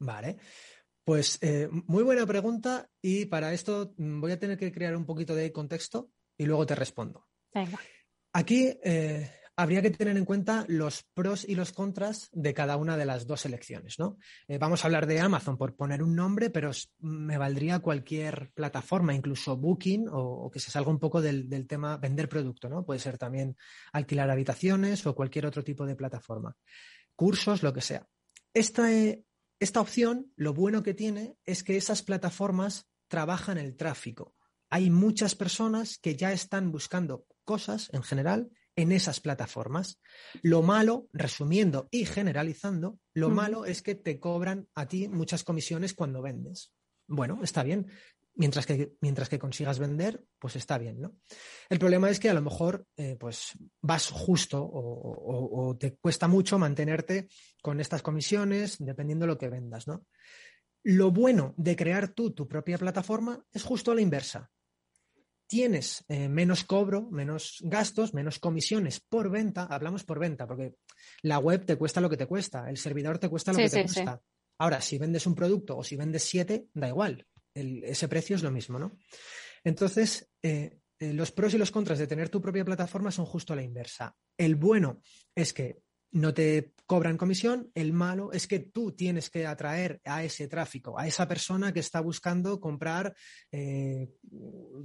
[0.00, 0.36] Vale.
[1.02, 5.06] Pues eh, muy buena pregunta y para esto mm, voy a tener que crear un
[5.06, 7.26] poquito de contexto y luego te respondo.
[7.52, 7.78] Venga.
[8.32, 12.96] Aquí, eh, habría que tener en cuenta los pros y los contras de cada una
[12.96, 14.16] de las dos elecciones, ¿no?
[14.46, 16.70] Eh, vamos a hablar de Amazon por poner un nombre, pero
[17.00, 21.96] me valdría cualquier plataforma, incluso Booking, o, que se salga un poco del, del, tema
[21.96, 22.86] vender producto, ¿no?
[22.86, 23.56] Puede ser también
[23.92, 26.56] alquilar habitaciones o cualquier otro tipo de plataforma.
[27.16, 28.06] Cursos, lo que sea.
[28.54, 28.88] Esta,
[29.58, 34.36] esta opción, lo bueno que tiene es que esas plataformas trabajan el tráfico.
[34.70, 40.00] Hay muchas personas que ya están buscando cosas en general en esas plataformas.
[40.40, 45.94] Lo malo, resumiendo y generalizando, lo malo es que te cobran a ti muchas comisiones
[45.94, 46.72] cuando vendes.
[47.08, 47.88] Bueno, está bien.
[48.34, 51.16] Mientras que, mientras que consigas vender, pues está bien, ¿no?
[51.68, 53.50] El problema es que a lo mejor eh, pues
[53.80, 57.26] vas justo o, te cuesta mucho mantenerte
[57.60, 60.06] con estas comisiones, dependiendo de lo que vendas, ¿no?
[60.84, 64.52] Lo bueno de crear tú tu propia plataforma es justo la inversa
[65.48, 69.64] tienes eh, menos cobro, menos gastos, menos comisiones por venta.
[69.64, 70.74] Hablamos por venta, porque
[71.22, 73.82] la web te cuesta lo que te cuesta, el servidor te cuesta lo que te
[73.82, 74.20] cuesta.
[74.58, 77.26] Ahora, si vendes un producto o si vendes siete, da igual.
[77.54, 78.98] ese precio es lo mismo, ¿no?
[79.64, 83.52] Entonces, eh, eh, los pros y los contras de tener tu propia plataforma son justo
[83.52, 84.14] a la inversa.
[84.36, 85.00] El bueno
[85.34, 85.80] es que
[86.10, 87.70] no te cobran comisión.
[87.74, 91.80] El malo es que tú tienes que atraer a ese tráfico, a esa persona que
[91.80, 93.14] está buscando comprar
[93.52, 94.08] eh,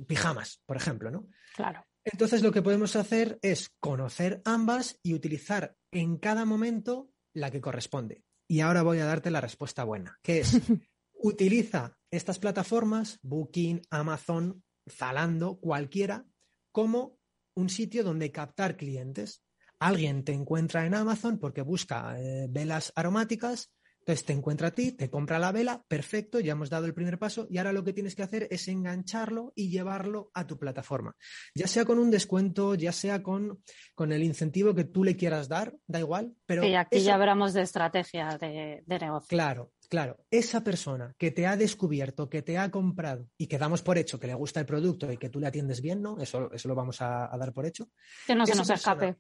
[0.07, 1.28] pijamas, por ejemplo, ¿no?
[1.55, 1.86] Claro.
[2.03, 7.61] Entonces lo que podemos hacer es conocer ambas y utilizar en cada momento la que
[7.61, 8.24] corresponde.
[8.47, 10.51] Y ahora voy a darte la respuesta buena, que es
[11.13, 16.26] utiliza estas plataformas, Booking, Amazon, Zalando, cualquiera,
[16.74, 17.17] como
[17.55, 19.43] un sitio donde captar clientes
[19.88, 23.71] alguien te encuentra en Amazon porque busca eh, velas aromáticas,
[24.03, 27.17] entonces te encuentra a ti, te compra la vela, perfecto, ya hemos dado el primer
[27.17, 31.15] paso y ahora lo que tienes que hacer es engancharlo y llevarlo a tu plataforma,
[31.55, 33.63] ya sea con un descuento, ya sea con,
[33.95, 36.63] con el incentivo que tú le quieras dar, da igual, pero...
[36.63, 39.27] Sí, aquí ya hablamos de estrategia de, negocio.
[39.29, 43.84] Claro, Claro, esa persona que te ha descubierto, que te ha comprado y que damos
[43.84, 46.17] por hecho que le gusta el producto y que tú le atiendes bien, ¿no?
[46.19, 47.89] Eso, eso lo vamos a, dar por hecho.
[48.25, 49.17] Que no se nos escape.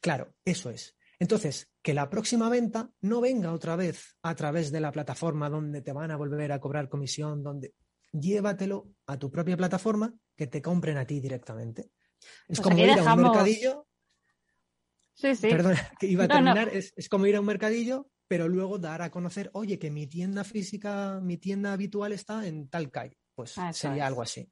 [0.00, 0.96] Claro, eso es.
[1.18, 5.82] Entonces, que la próxima venta no venga otra vez a través de la plataforma donde
[5.82, 7.74] te van a volver a cobrar comisión, donde
[8.12, 11.90] llévatelo a tu propia plataforma que te compren a ti directamente.
[12.46, 13.86] Es pues como ir a un mercadillo.
[15.14, 15.48] Sí, sí.
[15.48, 16.68] Perdona, que iba a terminar.
[16.68, 20.44] Es, como ir a un mercadillo, pero luego dar a conocer, oye, que mi tienda
[20.44, 23.18] física, mi tienda habitual está en tal calle.
[23.34, 24.48] Pues sería algo así.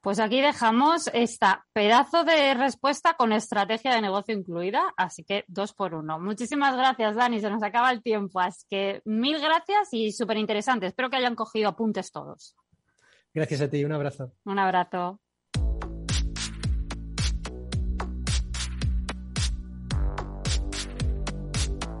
[0.00, 5.74] Pues aquí dejamos esta pedazo de respuesta con estrategia de negocio incluida, así que dos
[5.74, 6.20] por uno.
[6.20, 10.86] Muchísimas gracias, Dani, se nos acaba el tiempo, así que mil gracias y súper interesante.
[10.86, 12.56] Espero que hayan cogido apuntes todos.
[13.34, 14.32] Gracias a ti, un abrazo.
[14.44, 15.20] Un abrazo.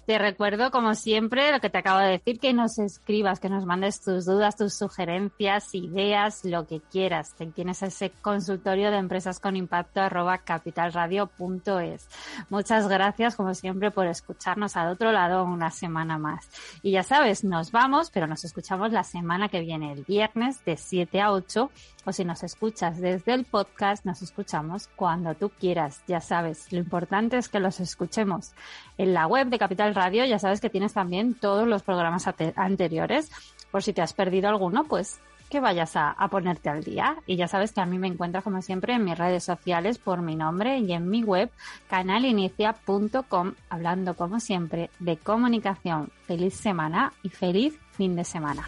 [0.05, 3.65] Te recuerdo, como siempre, lo que te acabo de decir, que nos escribas, que nos
[3.65, 7.35] mandes tus dudas, tus sugerencias, ideas, lo que quieras.
[7.53, 9.99] Tienes ese consultorio de empresas con impacto
[10.45, 12.07] capitalradio.es.
[12.49, 16.47] Muchas gracias, como siempre, por escucharnos al otro lado una semana más.
[16.81, 20.77] Y ya sabes, nos vamos, pero nos escuchamos la semana que viene, el viernes de
[20.77, 21.71] 7 a 8.
[22.05, 26.03] O si nos escuchas desde el podcast, nos escuchamos cuando tú quieras.
[26.07, 28.51] Ya sabes, lo importante es que los escuchemos
[28.99, 30.23] en la web de Capital Radio.
[30.25, 33.31] Ya sabes que tienes también todos los programas anteriores.
[33.71, 35.19] Por si te has perdido alguno, pues
[35.49, 37.17] que vayas a, ponerte al día.
[37.25, 40.21] Y ya sabes que a mí me encuentras como siempre en mis redes sociales por
[40.21, 41.49] mi nombre y en mi web
[41.89, 46.09] canalinicia.com hablando como siempre de comunicación.
[46.25, 48.67] Feliz semana y feliz fin de semana.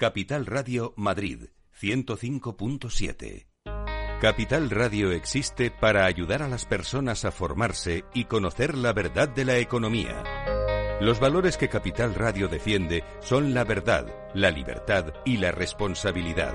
[0.00, 3.48] Capital Radio Madrid 105.7.
[4.18, 9.44] Capital Radio existe para ayudar a las personas a formarse y conocer la verdad de
[9.44, 10.24] la economía.
[11.02, 16.54] Los valores que Capital Radio defiende son la verdad, la libertad y la responsabilidad.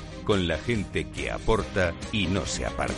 [0.23, 2.95] con la gente que aporta y no se aparta.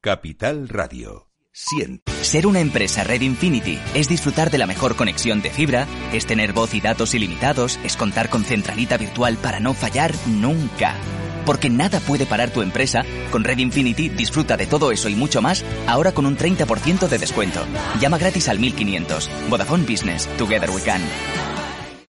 [0.00, 1.28] Capital Radio.
[1.52, 2.10] Siente.
[2.22, 6.52] Ser una empresa Red Infinity es disfrutar de la mejor conexión de fibra, es tener
[6.52, 10.96] voz y datos ilimitados, es contar con centralita virtual para no fallar nunca.
[11.46, 15.42] Porque nada puede parar tu empresa, con Red Infinity disfruta de todo eso y mucho
[15.42, 17.60] más, ahora con un 30% de descuento.
[18.00, 19.30] Llama gratis al 1500.
[19.48, 20.28] Vodafone Business.
[20.36, 21.00] Together we can.